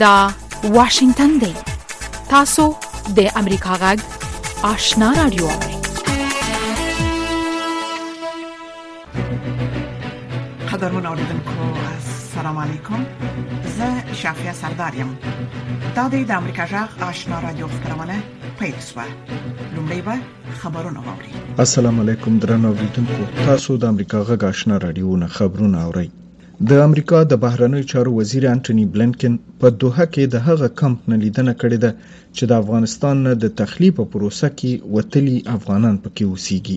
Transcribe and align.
دا 0.00 0.30
واشنگتن 0.64 1.28
دی 1.40 1.52
تاسو 2.30 2.64
د 3.16 3.26
امریکا 3.36 3.72
غږ 3.82 3.98
آشنا 4.72 5.08
رادیو 5.16 5.48
قدرمن 10.70 11.06
اوریدونکو 11.10 11.66
السلام 11.72 12.60
علیکم 12.62 13.04
زه 13.76 14.14
شافیا 14.22 14.54
سردارم 14.62 15.12
دا 15.96 16.08
د 16.14 16.30
امریکا 16.38 16.66
غږ 16.74 17.02
آشنا 17.10 17.40
رادیو 17.46 17.68
خبرونه 17.74 18.18
پېښه 18.62 19.06
لومړی 19.74 20.00
به 20.08 20.18
خبرونه 20.64 21.00
واوري 21.10 21.34
السلام 21.66 22.00
علیکم 22.00 22.38
درنو 22.46 22.68
اوریدونکو 22.72 23.30
تاسو 23.44 23.76
د 23.84 23.94
امریکا 23.96 24.24
غږ 24.32 24.44
آشنا 24.54 24.76
رادیو 24.88 25.16
نه 25.24 25.32
خبرونه 25.38 25.84
اورئ 25.90 26.08
د 26.68 26.72
امریکا 26.86 27.18
د 27.30 27.34
بهرنیو 27.42 27.86
چارو 27.90 28.10
وزیر 28.16 28.44
انټونی 28.54 28.84
بلنکن 28.94 29.32
په 29.60 29.66
دوحه 29.82 30.06
کې 30.14 30.24
د 30.34 30.42
هغه 30.48 30.66
کمپ 30.80 30.98
نه 31.10 31.16
لیدنه 31.22 31.52
کړې 31.62 31.78
ده 31.84 31.90
چې 32.36 32.42
د 32.50 32.52
افغانستان 32.62 33.16
د 33.44 33.46
تخلیه 33.60 33.96
په 33.98 34.04
پروسه 34.14 34.48
کې 34.58 34.70
وتلی 34.96 35.36
افغانان 35.56 35.96
پکې 36.04 36.24
اوسيږي 36.30 36.76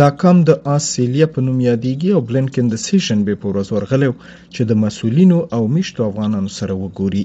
دا 0.00 0.08
کم 0.22 0.36
د 0.48 0.50
آسیلیا 0.76 1.26
په 1.34 1.38
نوم 1.46 1.58
یادېږي 1.68 2.08
او 2.16 2.20
بلنکن 2.30 2.64
د 2.70 2.76
سیشن 2.86 3.18
به 3.28 3.34
پر 3.42 3.48
ورځ 3.50 3.68
ورغلو 3.76 4.10
چې 4.54 4.62
د 4.70 4.80
مسولینو 4.84 5.38
او 5.56 5.62
مشتو 5.76 6.00
افغانانو 6.10 6.50
سره 6.58 6.74
وګوري 6.82 7.24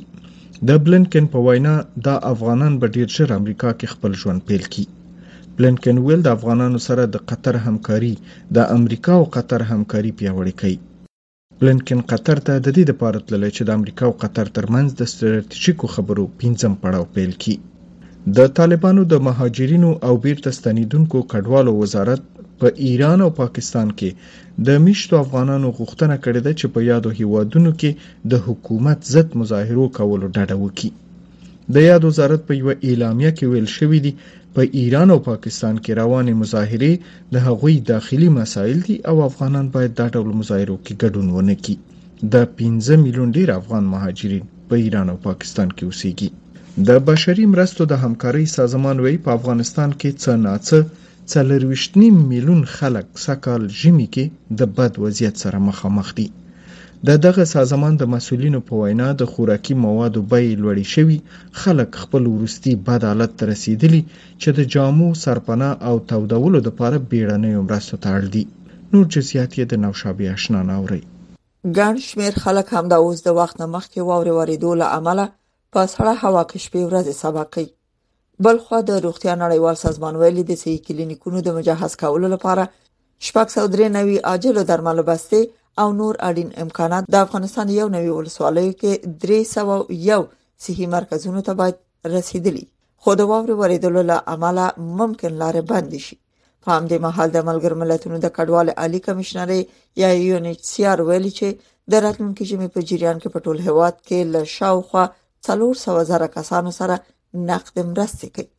د 0.72 0.80
بلنکن 0.86 1.24
په 1.34 1.38
وینا 1.48 1.76
دا 2.08 2.16
افغانان 2.34 2.78
به 2.80 2.94
ډیر 2.96 3.08
ژر 3.16 3.34
امریکا 3.40 3.70
کې 3.80 3.92
خپل 3.94 4.12
ژوند 4.22 4.46
پیل 4.52 4.64
کړي 4.72 5.52
بلنکن 5.58 6.04
ویل 6.06 6.22
د 6.28 6.38
افغانانو 6.38 6.84
سره 6.88 7.10
د 7.16 7.26
قطر 7.34 7.60
همکاري 7.68 8.14
د 8.58 8.70
امریکا 8.80 9.14
او 9.22 9.26
قطر 9.38 9.70
همکاري 9.74 10.14
پیوړې 10.20 10.54
کړي 10.64 10.80
بلنکن 11.62 12.00
قطر 12.12 12.38
ته 12.48 12.54
د 12.66 12.68
دې 12.76 12.84
لپاره 12.92 13.18
تللی 13.28 13.52
چې 13.58 13.62
د 13.66 13.70
امریکا 13.78 14.04
او 14.08 14.14
قطر 14.24 14.46
ترمنځ 14.58 14.88
د 14.94 15.02
ستراتیژیکو 15.14 15.86
خبرو 15.96 16.24
پنځم 16.40 16.74
پړاو 16.82 17.12
پیل 17.16 17.32
کړي 17.42 17.56
د 18.38 18.40
طالبانو 18.58 19.02
د 19.12 19.14
مهاجرینو 19.28 19.92
او 20.08 20.14
بیرته 20.26 20.50
ستنیدونکو 20.60 21.18
کډوالو 21.32 21.72
وزارت 21.82 22.22
په 22.60 22.68
ایران 22.86 23.20
او 23.26 23.32
پاکستان 23.42 23.88
کې 24.00 24.10
د 24.68 24.68
میشتو 24.86 25.14
افغانانو 25.24 25.68
غوښتنه 25.78 26.16
کړې 26.24 26.42
ده 26.46 26.52
چې 26.60 26.66
په 26.74 26.80
یادو 26.92 27.10
هیوادونو 27.20 27.72
کې 27.80 27.92
د 28.32 28.34
حکومت 28.46 29.00
ضد 29.14 29.30
مظاهرو 29.40 29.86
کولو 29.98 30.26
ډډه 30.36 30.56
وکړي 30.64 30.90
د 31.74 31.76
یاد 31.90 32.04
وزارت 32.10 32.42
په 32.48 32.54
یو 32.62 32.70
اعلامیه 32.88 33.32
کې 33.38 33.46
ویل 33.52 33.68
شوی 33.78 34.00
دی 34.06 34.14
په 34.56 34.62
ایران 34.80 35.08
او 35.16 35.20
پاکستان 35.32 35.76
کې 35.84 35.92
روانې 36.02 36.34
مظاهره 36.42 36.92
د 37.34 37.36
هغوی 37.48 37.76
داخلي 37.92 38.30
مسایل 38.40 38.80
دي 38.88 38.96
او 39.10 39.16
افغانان 39.30 39.66
باید 39.76 39.92
دا 40.00 40.08
ډول 40.16 40.30
مظاهرو 40.42 40.76
کې 40.86 40.94
ګډون 41.02 41.28
ونه 41.36 41.56
کړي 41.64 41.76
د 42.34 42.36
15 42.58 43.04
میلیون 43.06 43.30
ډیر 43.38 43.50
افغان 43.60 43.84
مهاجرین 43.94 44.44
په 44.70 44.76
ایران 44.84 45.08
او 45.14 45.18
پاکستان 45.30 45.70
کې 45.78 45.84
اوسېږي 45.88 46.30
د 46.88 46.90
بشري 47.10 47.46
مرستو 47.54 47.82
د 47.88 47.94
همکارۍ 48.04 48.46
سازمان 48.58 48.98
وی 49.00 49.16
په 49.26 49.30
افغانستان 49.38 49.90
کې 50.00 50.10
څه 50.22 50.32
ناڅه 50.46 50.80
څلرويشت 51.32 51.92
نیم 52.02 52.16
میلیون 52.32 52.62
خلک 52.78 53.06
سکهال 53.26 53.62
جمی 53.82 54.08
کې 54.14 54.26
د 54.60 54.62
بد 54.78 54.92
وضعیت 55.06 55.36
سره 55.44 55.58
مخامخ 55.70 56.08
دي 56.20 56.28
د 57.08 57.12
دغه 57.24 57.44
سازمان 57.54 57.96
د 58.00 58.04
مسولینو 58.12 58.60
په 58.68 58.74
وینا 58.82 59.08
د 59.20 59.24
خوراکي 59.32 59.74
موادو 59.86 60.20
بیې 60.32 60.52
لوړې 60.62 60.86
شوي 60.98 61.18
خلک 61.62 61.90
خپل 62.02 62.24
ورستي 62.34 62.74
بد 62.88 63.04
حالت 63.10 63.32
ته 63.40 63.48
رسیدلي 63.50 63.98
چې 64.42 64.50
د 64.60 64.68
جامو 64.76 65.08
سرپناه 65.24 65.74
او 65.90 65.96
تودولو 66.12 66.60
لپاره 66.68 67.02
بیړنۍ 67.12 67.52
مرستو 67.68 67.98
ته 68.06 68.14
اړ 68.20 68.24
دي 68.36 68.44
نور 68.94 69.06
جزئیات 69.16 69.52
یې 69.58 69.66
د 69.74 69.82
نوشابه 69.86 70.32
آشنا 70.36 70.62
ناوړي 70.70 71.02
ګڼ 71.80 72.00
شمیر 72.06 72.38
خلک 72.44 72.72
هم 72.76 72.84
د 72.94 73.04
اوس 73.08 73.24
د 73.26 73.36
وخت 73.40 73.60
مخکې 73.62 74.08
ووري 74.12 74.34
ورېدو 74.38 74.76
له 74.84 74.90
عمله 75.00 75.26
په 75.74 75.92
سړه 75.96 76.14
هوا 76.24 76.44
کې 76.52 76.68
شپې 76.68 76.84
ورځې 76.92 77.20
سبقې 77.26 78.46
بل 78.48 78.62
خو 78.68 78.80
د 78.92 79.02
روغتیا 79.08 79.34
نړیوال 79.44 79.82
سازمان 79.84 80.22
ویلي 80.24 80.48
د 80.54 80.60
سې 80.62 80.88
کلینیکونو 80.88 81.44
د 81.50 81.58
مجهز 81.60 82.00
کولو 82.06 82.32
لپاره 82.38 82.66
شپږ 82.72 83.56
سو 83.58 83.68
درې 83.76 83.94
نوي 84.00 84.18
عاجل 84.34 84.62
درمل 84.72 85.04
بسته 85.12 85.44
او 85.82 85.88
نور 86.00 86.16
اړین 86.30 86.50
امکانات 86.64 87.04
د 87.14 87.26
افغانستان 87.26 87.68
یو 87.80 87.88
نوی 87.96 88.10
ولسوالیو 88.18 88.74
کې 88.82 88.92
درې 89.24 89.42
سوه 89.56 89.76
یو 90.10 90.22
صحي 90.66 90.86
مرکزونو 90.98 91.40
ته 91.48 91.54
باید 91.62 91.76
رسیدلی 92.18 92.66
خو 93.02 93.10
د 93.22 93.30
واورې 93.32 93.56
ورېدلو 93.62 94.02
له 94.12 94.18
امله 94.34 94.66
ممکن 95.02 95.32
لارې 95.42 95.62
بند 95.72 95.92
شي 96.06 96.16
په 96.66 96.76
همدې 96.76 96.98
مهال 97.06 97.30
د 97.36 97.40
ملګر 97.50 97.74
ملتونو 97.82 98.18
د 98.26 98.34
کډوال 98.36 98.68
عالی 98.84 99.00
کمشنرې 99.08 99.60
یا 100.02 100.10
یونیسیار 100.30 100.98
ویلي 101.10 101.32
چې 101.40 101.48
د 101.94 102.06
راتلونکي 102.06 102.44
ژمي 102.52 102.68
په 102.78 102.90
جریان 102.92 103.18
کې 103.22 103.30
په 103.34 103.40
ټول 103.46 103.58
هواد 103.70 103.96
کې 104.08 104.20
له 104.36 104.42
شاوخوا 104.58 105.06
څلور 105.48 105.74
سوه 105.86 106.02
زره 106.12 106.28
کسانو 106.38 106.72
سره 106.80 106.96
نقد 107.50 107.76
مرستې 107.92 108.30
کوي 108.36 108.52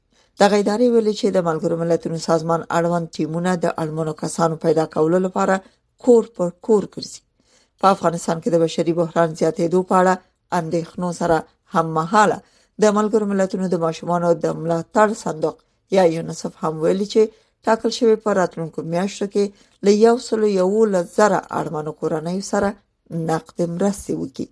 دغه 0.42 0.56
ادارې 0.62 0.86
ویلي 0.94 1.14
چې 1.20 1.28
د 1.36 1.46
ملګرو 1.48 1.76
ملتونو 1.84 2.19
سازمان 2.28 2.60
اړوند 2.78 3.06
ټیمونه 3.16 3.52
د 3.64 3.72
اړمنو 3.84 4.12
کسانو 4.25 4.56
پیدا 4.66 4.84
کولو 4.96 5.19
لپاره 5.28 5.56
کور 6.03 6.25
پر 6.37 6.49
کور 6.66 6.82
ګرځي 6.94 7.21
په 7.81 7.87
افغانستان 7.94 8.37
کې 8.43 8.49
د 8.53 8.56
بشري 8.65 8.93
بحران 9.00 9.28
زیاتېدو 9.41 9.78
په 9.88 9.94
اړه 10.00 10.15
اندېښنو 10.60 11.09
سره 11.21 11.37
هممهاله 11.75 12.38
د 12.82 12.84
ملګرو 12.97 13.25
ملتونو 13.32 13.66
د 13.71 13.77
ماشومانو 13.84 14.28
د 14.44 14.47
ملاتړ 14.62 15.09
صندوق 15.25 15.56
یا 15.97 16.05
یونیسف 16.16 16.53
هم 16.62 16.75
ویلي 16.84 17.06
چې 17.15 17.22
ټاکل 17.65 17.91
شوی 17.99 18.16
په 18.25 18.28
راتلونکو 18.41 18.78
میاشتو 18.93 19.27
کې 19.34 19.44
له 19.84 19.91
یو 20.06 20.16
سلو 20.27 20.47
یو 20.60 20.71
لزره 20.94 21.38
اړمنو 21.60 21.91
کورنۍ 22.00 22.38
سره 22.50 22.69
نقد 23.31 23.59
مرستې 23.75 24.12
وکړي 24.22 24.47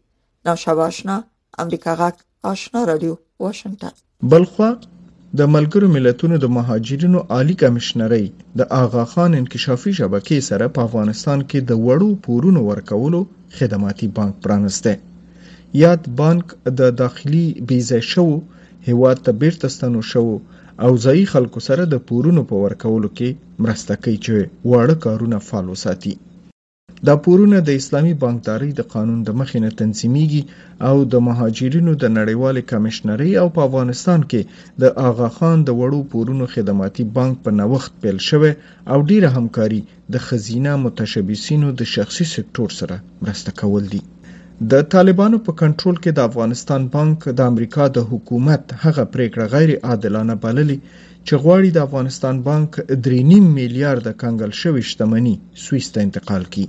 نو 0.46 0.52
شباشنا 0.64 1.16
امریکا 1.62 1.92
غاک 2.00 2.16
آشنا 2.52 2.80
رادیو 2.90 3.14
واشنگتن 3.44 3.94
بلخوا 4.32 4.70
د 5.40 5.42
ملګرو 5.54 5.86
ملتونو 5.96 6.36
د 6.40 6.46
مهاجرینو 6.56 7.18
عالی 7.32 7.54
کمشنري 7.62 8.24
د 8.58 8.60
آغا 8.82 9.04
خان 9.12 9.30
انکشافي 9.40 9.92
شبکې 10.00 10.38
سره 10.48 10.64
په 10.74 10.80
افغانستان 10.88 11.38
کې 11.50 11.58
د 11.62 11.72
وړو 11.86 12.10
پورونو 12.24 12.60
ورکولو 12.70 13.20
خدماتي 13.56 14.06
بانک 14.18 14.34
پرانسته 14.44 14.92
یاد 15.84 16.00
بانک 16.20 16.44
د 16.80 16.80
داخلي 17.02 17.46
بیزه 17.68 17.98
شو 18.12 18.26
هیواد 18.88 19.16
ته 19.24 19.30
بیرته 19.42 19.66
ستنو 19.76 20.00
شو 20.12 20.26
او 20.84 20.90
ځای 21.04 21.20
خلکو 21.32 21.58
سره 21.68 21.82
د 21.86 21.94
پورونو 22.08 22.42
په 22.50 22.54
ورکولو 22.64 23.08
کې 23.16 23.28
مرسته 23.64 23.92
کوي 24.02 24.18
چې 24.24 24.34
واړه 24.70 24.96
کارونه 25.06 25.36
فعال 25.48 25.66
وساتي 25.70 26.14
دا 27.08 27.14
پورونه 27.24 27.58
د 27.62 27.70
اسلامي 27.80 28.14
بانکداري 28.22 28.70
د 28.74 28.80
قانون 28.94 29.20
د 29.24 29.30
مخې 29.40 29.58
نه 29.64 29.70
تنظیميږي 29.80 30.42
او 30.88 30.96
د 31.12 31.14
مهاجرینو 31.28 31.92
د 32.02 32.04
نړیوالې 32.18 32.62
کمشنري 32.72 33.30
او 33.42 33.46
په 33.54 33.60
افغانستان 33.68 34.20
کې 34.30 34.40
د 34.82 34.84
آغا 35.08 35.28
خان 35.36 35.58
د 35.64 35.70
وړو 35.80 36.00
پورونو 36.12 36.44
خدماتي 36.54 37.04
بانک 37.16 37.36
په 37.44 37.50
نوښت 37.60 37.90
پیل 38.02 38.18
شوی 38.28 38.52
او 38.92 38.98
ډیره 39.10 39.28
همکاري 39.36 39.80
د 40.14 40.22
خزینه 40.26 40.72
متشبسینو 40.84 41.68
د 41.80 41.90
شخصي 41.94 42.24
سکتور 42.34 42.68
سره 42.80 42.96
مرسته 43.24 43.50
کول 43.60 43.84
دي 43.94 44.00
د 44.72 44.84
طالبانو 44.94 45.36
په 45.46 45.50
کنټرول 45.62 45.96
کې 46.02 46.10
د 46.18 46.28
افغانستان 46.30 46.82
بانک 46.94 47.26
د 47.40 47.50
امریکا 47.52 47.84
د 47.96 48.06
حکومت 48.10 48.62
هغه 48.84 49.04
پریکړه 49.14 49.46
غیر 49.54 49.70
عادلانه 49.90 50.34
بللې 50.44 50.78
چې 51.26 51.34
غواړي 51.44 51.68
د 51.72 51.78
افغانستان 51.86 52.34
بانک 52.50 52.70
3.5 53.08 53.58
میلیارډ 53.58 54.06
کنګل 54.22 54.52
شوی 54.62 54.82
شتمنۍ 54.92 55.36
سویس 55.66 55.90
ته 55.94 56.06
انتقال 56.08 56.44
کړي 56.52 56.68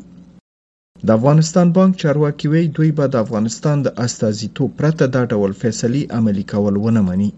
د 1.08 1.10
افغانستان 1.20 1.68
بانک 1.78 1.92
چارواکي 2.02 2.48
وایي 2.52 2.68
دوی 2.78 2.92
به 2.98 3.06
د 3.10 3.16
افغانستان 3.26 3.78
د 3.82 3.88
استازیتوب 4.06 4.70
پرته 4.80 5.04
دا 5.16 5.22
ډول 5.32 5.52
فیصلې 5.62 6.02
عملي 6.18 6.44
کول 6.52 6.76
ونه 6.80 7.02
مني 7.08 7.30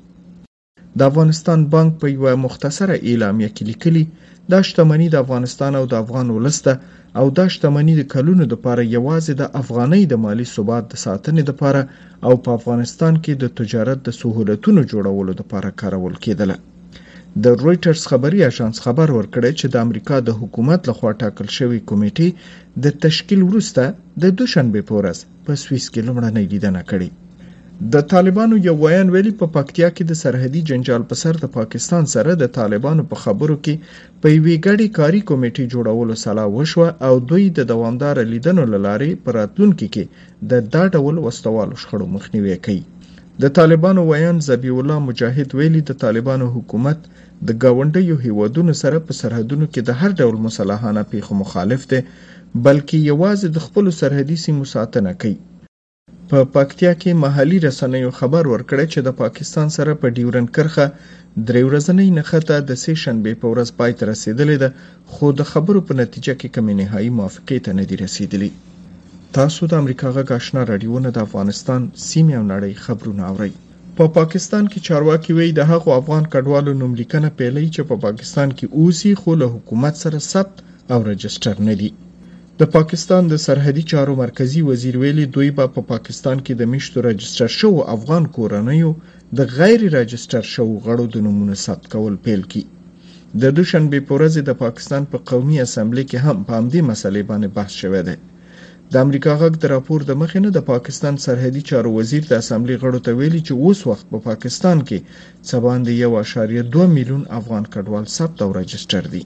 د 0.98 1.00
افغانستان 1.10 1.60
بانک 1.74 1.92
په 2.02 2.08
یوه 2.18 2.32
مختصره 2.46 2.96
اعلامیه 3.10 3.50
کې 3.56 3.64
لیکلي 3.72 4.04
دا 4.52 4.60
شتمني 4.68 5.08
د 5.12 5.16
افغانستان 5.24 5.72
او 5.80 5.84
د 5.92 5.94
افغان 6.04 6.28
ولس 6.32 6.58
ده 6.68 6.74
او 7.20 7.26
دا 7.38 7.46
شتمني 7.54 7.94
د 7.98 8.04
کلونو 8.14 8.44
دپاره 8.54 8.92
یوازې 8.98 9.34
د 9.36 9.44
افغانۍ 9.62 10.04
د 10.08 10.14
مالي 10.26 10.46
ثبات 10.56 10.84
د 10.90 10.94
ساتنې 11.06 11.42
دپاره 11.52 11.82
او 12.28 12.34
په 12.44 12.50
افغانستان 12.60 13.14
کې 13.24 13.34
د 13.36 13.46
تجارت 13.60 14.00
د 14.04 14.10
سهولتونو 14.20 14.82
جوړولو 14.92 15.32
دپاره 15.42 15.76
کارول 15.82 16.14
کېدله 16.26 16.56
د 17.44 17.48
رويټرز 17.64 18.02
خبري 18.12 18.40
اژانس 18.52 18.76
خبر 18.86 19.08
ورکړی 19.18 19.52
چې 19.60 19.66
د 19.70 19.76
امریکا 19.86 20.16
د 20.28 20.30
حکومت 20.40 20.82
لخوا 20.90 21.12
ټاکل 21.22 21.48
شوی 21.58 21.80
کمیټې 21.90 22.30
د 22.84 22.86
تشکیل 23.06 23.42
وروسته 23.50 23.84
د 24.24 24.24
دوشنبه 24.40 24.82
پورس 24.90 25.18
په 25.46 25.52
سویس 25.64 25.86
کې 25.94 26.06
لومړنۍ 26.08 26.46
لیدنه 26.54 26.82
کړې 26.92 27.10
د 27.94 28.06
طالبانو 28.14 28.56
یو 28.68 28.76
ویان 28.84 29.08
ویلي 29.16 29.34
په 29.42 29.48
پکتیا 29.56 29.90
کې 29.96 30.04
د 30.10 30.14
سرحدي 30.24 30.62
جنجال 30.70 31.02
په 31.10 31.16
سر 31.22 31.34
د 31.44 31.52
پاکستان 31.58 32.08
سره 32.16 32.36
د 32.44 32.52
طالبانو 32.60 33.04
په 33.12 33.16
خبرو 33.24 33.58
کې 33.66 33.74
په 34.22 34.28
یوې 34.38 34.56
ګډې 34.66 34.88
کاری 35.00 35.20
کمیټې 35.30 35.64
جوړولو 35.74 36.14
سلا 36.26 36.46
وشوه 36.58 36.88
او 37.08 37.14
دوی 37.32 37.44
د 37.58 37.70
دوامدار 37.72 38.24
لیدنو 38.32 38.64
لارې 38.72 39.12
پر 39.26 39.40
راتلونکو 39.42 39.92
کې 39.94 40.04
د 40.52 40.74
دا 40.78 40.84
ډول 40.96 41.16
وستوالو 41.28 41.80
شخړو 41.84 42.06
مخنیوي 42.16 42.58
کوي 42.68 42.84
د 43.44 43.50
طالبانو 43.58 44.02
ویان 44.12 44.38
ذبی 44.48 44.70
الله 44.82 44.98
مجاهد 45.10 45.50
ویلي 45.60 45.80
د 45.88 45.92
طالبانو 46.04 46.46
حکومت 46.56 47.00
د 47.08 47.50
گاونډیو 47.64 48.16
هیوادونو 48.26 48.74
سره 48.82 48.98
په 49.08 49.12
سرحدونو 49.22 49.66
کې 49.74 49.82
د 49.88 49.92
هر 50.04 50.12
ډول 50.20 50.36
مصالحانه 50.48 51.02
پیښو 51.14 51.32
مخالف 51.42 51.82
دی 51.94 51.98
بلکې 52.68 52.98
یوازې 53.10 53.48
د 53.56 53.66
خپل 53.66 53.86
سرحدي 54.00 54.38
سیمو 54.46 54.66
ساتنه 54.74 55.12
کوي 55.24 55.36
په 56.30 56.38
پا 56.38 56.50
پکتیا 56.56 56.92
کې 57.02 57.12
محلي 57.24 57.58
رسنیو 57.68 58.12
خبر 58.20 58.44
ورکړی 58.54 58.86
چې 58.94 59.00
د 59.08 59.16
پاکستان 59.22 59.68
سره 59.78 59.92
په 59.96 60.02
پا 60.10 60.16
ډیورن 60.20 60.46
کرخه 60.60 60.86
درې 61.48 61.62
ورځنۍ 61.68 62.10
نښته 62.20 62.56
د 62.70 62.80
سې 62.84 62.94
شنبې 63.04 63.34
په 63.42 63.46
ورځ 63.56 63.70
پای 63.82 63.92
ته 63.98 64.04
رسیدلې 64.12 64.58
ده 64.64 64.70
خو 65.14 65.26
د 65.40 65.50
خبرو 65.52 65.82
په 65.92 66.00
نتیجه 66.02 66.34
کې 66.40 66.54
کمی 66.56 66.74
نهایی 66.82 67.10
موافقې 67.18 67.58
ته 67.68 67.72
نه 67.82 67.86
دی 67.90 67.96
رسیدلی 68.06 68.52
تاسو 69.38 69.62
د 69.68 69.74
امریکا 69.82 70.08
غږ 70.16 70.28
آشنا 70.38 70.62
رادیو 70.72 70.98
نه 71.06 71.10
د 71.16 71.18
افغانستان 71.28 71.82
سیمه 72.10 72.34
او 72.40 72.44
نړۍ 72.54 72.74
خبرونه 72.86 73.22
اورئ 73.32 73.52
په 73.98 74.06
پا 74.08 74.14
پاکستان 74.20 74.64
کې 74.72 74.86
چارواکي 74.88 75.32
وی 75.38 75.50
د 75.54 75.62
هغو 75.72 75.90
افغان 76.00 76.24
کډوالو 76.34 76.78
نوملیکنه 76.82 77.30
پیلې 77.40 77.66
چې 77.76 77.82
په 77.90 77.96
پا 77.98 78.02
پاکستان 78.08 78.50
کې 78.58 78.66
اوسي 78.80 79.12
خو 79.22 79.30
له 79.42 79.48
حکومت 79.54 79.96
سره 80.04 80.18
ثبت 80.32 80.56
او 80.94 81.00
رجستر 81.12 81.56
نه 81.68 81.74
دي 81.80 81.90
د 82.60 82.62
پاکستان 82.76 83.22
د 83.30 83.36
سرحدي 83.46 83.84
چارو 83.92 84.14
مرکزی 84.24 84.62
وزیر 84.70 84.96
ویلي 85.02 85.26
دوی 85.36 85.50
به 85.58 85.66
په 85.68 85.72
پا 85.74 85.82
پاکستان 85.94 86.38
کې 86.46 86.54
د 86.60 86.64
میشتو 86.74 86.98
رجستر 87.10 87.48
شو 87.60 87.72
افغان 87.96 88.24
کورنیو 88.36 88.92
د 89.38 89.40
غیر 89.58 89.80
رجستر 90.00 90.44
شو 90.54 90.66
غړو 90.86 91.06
د 91.14 91.16
نمونه 91.28 91.56
ثبت 91.66 91.86
کول 91.94 92.16
پیل 92.28 92.42
کی 92.52 92.64
د 93.42 93.44
دوشنبه 93.58 94.00
پورې 94.10 94.40
د 94.48 94.52
پاکستان 94.64 95.04
په 95.12 95.18
پا 95.20 95.26
قومي 95.32 95.58
اسمبلی 95.68 96.04
کې 96.10 96.18
هم 96.26 96.38
په 96.48 96.52
همدې 96.60 96.82
مسلې 96.90 97.22
باندې 97.32 97.50
بحث 97.60 97.74
شوه 97.84 98.04
دی 98.10 98.18
د 98.98 99.00
امریکا 99.06 99.34
غږ 99.42 99.54
د 99.60 99.66
راپور 99.76 100.00
د 100.06 100.12
مخې 100.22 100.40
نه 100.46 100.50
د 100.54 100.60
پاکستان 100.72 101.14
سرحدي 101.26 101.62
چارو 101.70 101.90
وزیر 102.00 102.24
د 102.28 102.34
اسامبلی 102.42 102.76
غړو 102.84 103.00
ته 103.06 103.12
ویلي 103.20 103.42
چې 103.48 103.54
اوس 103.64 103.80
وخت 103.90 104.06
په 104.12 104.20
پاکستان 104.30 104.78
کې 104.88 105.00
څه 105.48 105.56
باندې 105.66 105.92
1.2 106.70 106.88
میلیون 106.98 107.24
افغان 107.40 107.64
کډوال 107.74 108.06
ثبت 108.18 108.38
او 108.46 108.50
رجستر 108.60 109.04
دي 109.14 109.24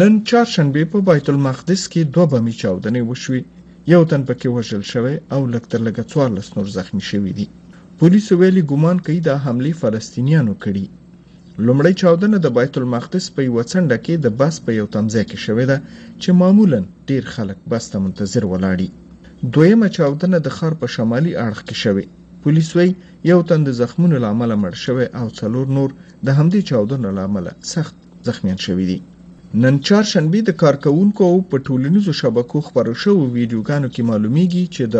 نن 0.00 0.12
چهارشنبه 0.28 0.82
په 0.92 0.98
بیت 1.08 1.26
المقدس 1.34 1.82
کې 1.92 2.00
دوه 2.14 2.26
بمي 2.32 2.54
چاودنې 2.62 3.02
وشوې 3.10 3.42
یو 3.94 4.02
تن 4.10 4.22
پکې 4.28 4.46
وژل 4.56 4.82
شوی 4.92 5.14
او 5.34 5.40
لکتر 5.54 5.78
لګ 5.86 5.96
14 6.14 6.50
نور 6.56 6.66
زخمی 6.78 7.02
شوی 7.10 7.32
دي 7.38 7.46
پولیسو 7.98 8.32
ویلي 8.40 8.62
ګومان 8.70 8.96
کوي 9.06 9.20
دا 9.28 9.34
حمله 9.46 9.72
فلسطینیانو 9.82 10.54
کړی 10.64 10.84
لومړی 11.66 11.94
چاودنه 12.00 12.36
د 12.40 12.46
بیت 12.56 12.74
المقدس 12.78 13.24
په 13.36 13.40
یو 13.48 13.56
څنډه 13.72 13.96
کې 14.04 14.14
د 14.24 14.26
بس 14.40 14.54
په 14.66 14.70
یو 14.78 14.86
تمځای 14.94 15.24
کې 15.30 15.38
شوې 15.46 15.64
ده 15.70 15.76
چې 16.22 16.28
معمولا 16.40 16.80
ډیر 17.08 17.24
خلک 17.34 17.58
بس 17.70 17.84
ته 17.92 17.96
منتظر 18.04 18.44
ولاړي 18.48 18.88
دویمه 19.54 19.88
چاودنه 19.96 20.38
د 20.42 20.48
خار 20.56 20.72
په 20.80 20.86
شمالي 20.94 21.32
اړخ 21.46 21.60
کې 21.68 21.76
شوې 21.82 22.04
پولیس 22.42 22.68
وایي 22.76 22.92
یو 23.32 23.40
تن 23.48 23.60
د 23.64 23.70
زخمونو 23.80 24.16
لامل 24.24 24.50
مړ 24.62 24.72
شوی 24.84 25.06
او 25.20 25.26
څلور 25.38 25.66
نور 25.76 25.88
د 26.26 26.28
همدې 26.38 26.60
چاودنې 26.68 27.10
لامل 27.18 27.46
سخت 27.72 27.94
زخمیان 28.28 28.58
شوي 28.66 28.84
دي 28.90 28.98
نن 29.62 29.74
چهار 29.86 30.04
شنبه 30.12 30.40
د 30.44 30.50
کارکونکو 30.62 31.26
په 31.50 31.56
ټولنیزو 31.66 32.12
شبکو 32.20 32.64
خبرو 32.68 32.94
شو 33.02 33.12
ویډیوګانو 33.34 33.88
کې 33.94 34.02
معلومیږي 34.10 34.64
چې 34.74 34.84
د 34.92 34.96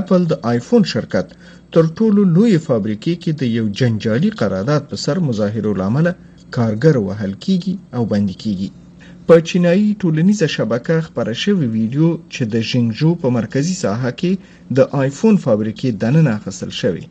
اپل 0.00 0.20
د 0.30 0.32
آیفون 0.52 0.82
شرکت 0.92 1.26
تر 1.74 1.84
ټولو 1.98 2.20
لوی 2.36 2.56
فابریکې 2.66 3.14
کې 3.22 3.32
د 3.40 3.42
یو 3.58 3.64
جنجالي 3.78 4.30
قرارداد 4.40 4.82
په 4.90 4.96
سر 5.04 5.16
مظاهرو 5.28 5.72
لامل 5.80 6.06
کارګر 6.56 6.96
وهل 7.08 7.32
کیږي 7.44 7.74
او 7.96 8.02
بند 8.12 8.30
کیږي 8.42 8.68
په 9.28 9.34
چینایي 9.48 9.88
ټولنیزه 10.02 10.46
شبکه 10.56 10.96
خبره 11.06 11.34
شوې 11.44 11.66
ویډیو 11.76 12.10
چې 12.34 12.42
د 12.52 12.56
شینجو 12.70 13.10
په 13.22 13.28
مرکزی 13.38 13.76
ساحه 13.84 14.10
کې 14.20 14.32
د 14.76 14.94
آیفون 15.02 15.34
فابریکې 15.44 15.88
دننه 16.02 16.30
اخیستل 16.38 16.72
شوې 16.82 17.04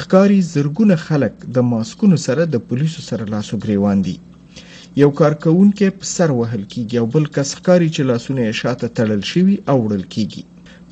خکاری 0.00 0.40
زرګونه 0.54 0.96
خلک 1.06 1.34
د 1.58 1.70
ماسکونو 1.72 2.16
سره 2.26 2.42
د 2.54 2.66
پولیسو 2.70 3.00
سره 3.10 3.24
لاسو 3.34 3.54
گریوان 3.66 3.98
دي 4.06 4.16
یو 5.02 5.10
کارکونکو 5.20 5.88
په 5.98 6.06
سر 6.16 6.28
وهل 6.40 6.62
کیږي 6.72 6.96
او 7.02 7.06
بل 7.16 7.24
کس 7.36 7.48
خکاری 7.58 7.88
چې 7.94 8.02
لاسونه 8.10 8.40
یې 8.48 8.54
شاته 8.60 8.86
تړل 9.00 9.20
شوی 9.32 9.56
او 9.70 9.76
وړل 9.84 10.06
کیږي 10.16 10.42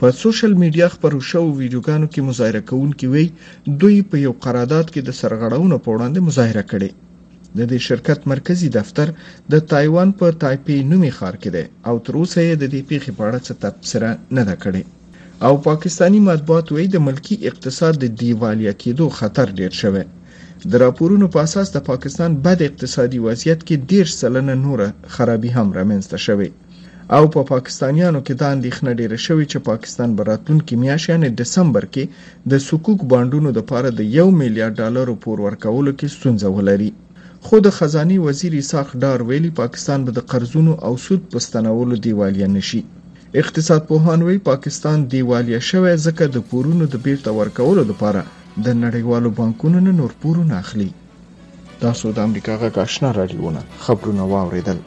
په 0.02 0.08
سوشل 0.23 0.52
میډیا 0.61 0.87
خبرو 0.94 1.19
شو 1.31 1.41
ویډیوګانو 1.61 2.06
کې 2.12 2.20
مظاهره 2.29 2.61
کوونکي 2.70 3.06
وی 3.14 3.26
دوی 3.81 3.97
په 4.11 4.17
یو 4.26 4.32
قرارداد 4.44 4.87
کې 4.94 5.00
د 5.05 5.11
سرغړونو 5.20 5.76
په 5.85 5.88
وړاندې 5.94 6.20
مظاهره 6.29 6.64
کړې 6.70 6.91
د 7.56 7.61
دې 7.70 7.79
شرکت 7.88 8.20
مرکزی 8.32 8.69
دفتر 8.79 9.06
د 9.52 9.67
تایوان 9.73 10.08
په 10.20 10.26
تایپی 10.44 10.76
نومي 10.93 11.12
ښار 11.19 11.35
کې 11.43 11.50
دی 11.56 11.64
او 11.88 11.94
تر 12.06 12.14
اوسه 12.20 12.38
یې 12.49 12.55
د 12.58 12.64
دې 12.73 12.81
پیښې 12.91 13.11
په 13.19 13.23
اړه 13.29 13.38
څه 13.47 13.52
تبصره 13.64 14.11
نه 14.37 14.43
ده 14.49 14.56
کړې 14.62 14.82
او 15.47 15.52
پاکستانی 15.69 16.20
مطبوعات 16.31 16.67
وی 16.70 16.85
د 16.94 17.06
ملکی 17.08 17.35
اقتصاد 17.50 17.94
د 18.00 18.06
دیوالیا 18.20 18.73
کېدو 18.82 19.06
خطر 19.19 19.46
ډیر 19.61 19.73
شوی 19.82 20.05
د 20.70 20.73
راپورونو 20.85 21.26
په 21.35 21.38
اساس 21.46 21.69
د 21.76 21.85
پاکستان 21.91 22.31
بد 22.44 22.64
اقتصادي 22.69 23.19
وضعیت 23.26 23.61
کې 23.67 23.76
ډیر 23.91 24.06
سلنه 24.20 24.55
نور 24.67 24.81
خرابي 25.17 25.50
هم 25.56 25.69
رامنځته 25.79 26.17
شوه 26.29 26.49
او 27.17 27.23
په 27.27 27.33
پا 27.35 27.43
پاکستانیانو 27.55 28.19
کې 28.27 28.35
دا 28.41 28.49
اندېښنه 28.57 28.91
ډیره 29.01 29.17
شوې 29.27 29.45
چې 29.53 29.59
پاکستان 29.71 30.09
به 30.19 30.23
راتلونکي 30.31 30.75
میاشت 30.83 31.07
یعنې 31.12 31.29
دسمبر 31.41 31.85
کې 31.95 32.05
د 32.53 32.61
سکوک 32.69 33.01
بانډونو 33.12 33.51
لپاره 33.59 33.89
د 34.01 34.07
1 34.25 34.37
میلیارډ 34.43 34.75
ډالرو 34.81 35.15
پور 35.25 35.39
ورکولو 35.47 35.93
کې 35.99 36.12
ستونزه 36.17 36.49
ولري 36.59 36.91
خو 37.47 37.61
د 37.67 37.75
خزاني 37.79 38.19
وزیر 38.27 38.55
ساخ 38.73 38.87
ډار 39.03 39.19
ویلي 39.31 39.51
پاکستان 39.62 39.99
به 40.05 40.12
د 40.21 40.27
قرضونو 40.35 40.73
او 40.91 40.93
سود 41.07 41.23
پستنولو 41.35 41.97
دیوالیا 42.07 42.49
نشي 42.59 42.81
اقتصاد 43.43 43.83
پوهان 43.91 44.19
وی 44.29 44.39
پاکستان 44.51 44.97
دیوالیا 45.17 45.61
شوی 45.71 45.95
ځکه 46.06 46.25
د 46.39 46.47
پورونو 46.55 46.85
د 46.95 47.05
بیرته 47.09 47.31
ورکولو 47.41 47.83
لپاره 47.91 48.21
د 48.69 48.79
نړیوالو 48.85 49.31
بانکونو 49.43 49.79
نه 49.91 49.99
نور 49.99 50.13
پورونه 50.23 50.55
اخلي 50.63 50.89
تاسو 51.85 52.15
د 52.17 52.25
امریکا 52.29 52.55
غاښنا 52.65 53.09
راډیوونه 53.21 53.61
خبرونه 53.89 54.25
واوریدل 54.37 54.79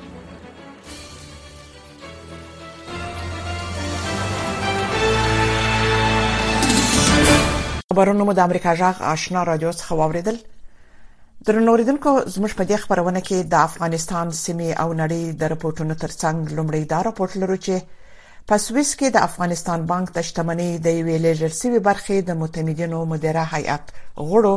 خبرونه 7.94 8.24
مو 8.28 8.34
د 8.38 8.40
امریکا 8.50 8.72
جغ 8.78 9.01
آشنا 9.07 9.42
رادیو 9.48 9.72
څخه 9.72 9.94
واوریدل 10.00 10.38
درنوریدونکو 11.48 12.12
زموږ 12.36 12.51
په 12.62 12.68
دې 12.69 12.78
خبرونه 12.86 13.22
کې 13.28 13.38
د 13.51 13.54
افغانستان 13.69 14.28
سیمې 14.44 14.72
او 14.84 14.88
نړۍ 15.01 15.22
د 15.42 15.51
رپورټونو 15.54 15.95
ترڅنګ 16.04 16.38
لومړی 16.57 16.84
دا 16.94 17.00
رپورت 17.10 17.34
لرو 17.44 17.57
چې 17.66 17.75
په 18.51 18.56
سويس 18.66 18.92
کې 19.00 19.07
د 19.16 19.28
افغانستان 19.30 19.80
بانک 19.92 20.07
د 20.16 20.19
شتمنۍ 20.30 20.72
د 20.88 20.98
ویلېجر 21.07 21.51
سیمې 21.62 21.80
برخې 21.88 22.18
د 22.30 22.40
متمدینو 22.42 23.00
مدیره 23.12 23.44
هیئت 23.54 23.86
غړو 24.31 24.56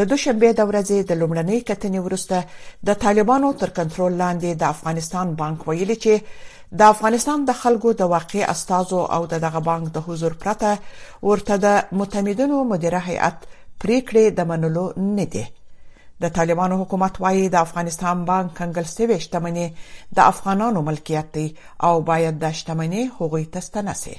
د 0.00 0.10
دوشنبه 0.12 0.52
د 0.58 0.60
ورځې 0.68 0.96
د 1.08 1.12
لومړنۍ 1.20 1.58
کتنې 1.68 1.98
وروسته 2.06 2.44
د 2.90 3.00
طالبانو 3.06 3.48
تر 3.64 3.70
کنټرول 3.80 4.12
لاندې 4.22 4.50
د 4.60 4.62
افغانستان 4.76 5.26
بانک 5.42 5.68
ویلي 5.68 5.96
چې 6.06 6.14
د 6.72 6.80
افغانستان 6.94 7.38
د 7.44 7.50
خلکو 7.62 7.88
د 7.92 8.02
واقع 8.12 8.38
استادو 8.54 9.00
او 9.14 9.22
د 9.26 9.34
دغه 9.44 9.60
بانک 9.68 9.86
د 9.92 9.98
حضور 10.06 10.32
پرته 10.42 10.72
ورته 11.28 11.54
د 11.66 11.68
متمدنو 12.00 12.58
مدیره 12.72 13.00
هیئت 13.10 13.36
پریکړې 13.82 14.24
د 14.38 14.40
منلو 14.50 14.86
نه 15.16 15.26
دي 15.34 15.44
د 16.22 16.24
طالبانو 16.36 16.74
حکومت 16.82 17.14
وايي 17.22 17.44
د 17.50 17.56
افغانستان 17.66 18.16
بانک 18.30 18.50
کنګل 18.60 18.86
سوي 18.96 19.18
شتمنې 19.24 19.66
د 20.16 20.18
افغانانو 20.32 20.80
ملکیت 20.88 21.26
دي 21.36 21.46
او 21.86 21.94
باید 22.10 22.34
د 22.38 22.44
شتمنې 22.58 23.02
حقوقي 23.16 23.44
تستنه 23.54 23.94
سي 24.02 24.16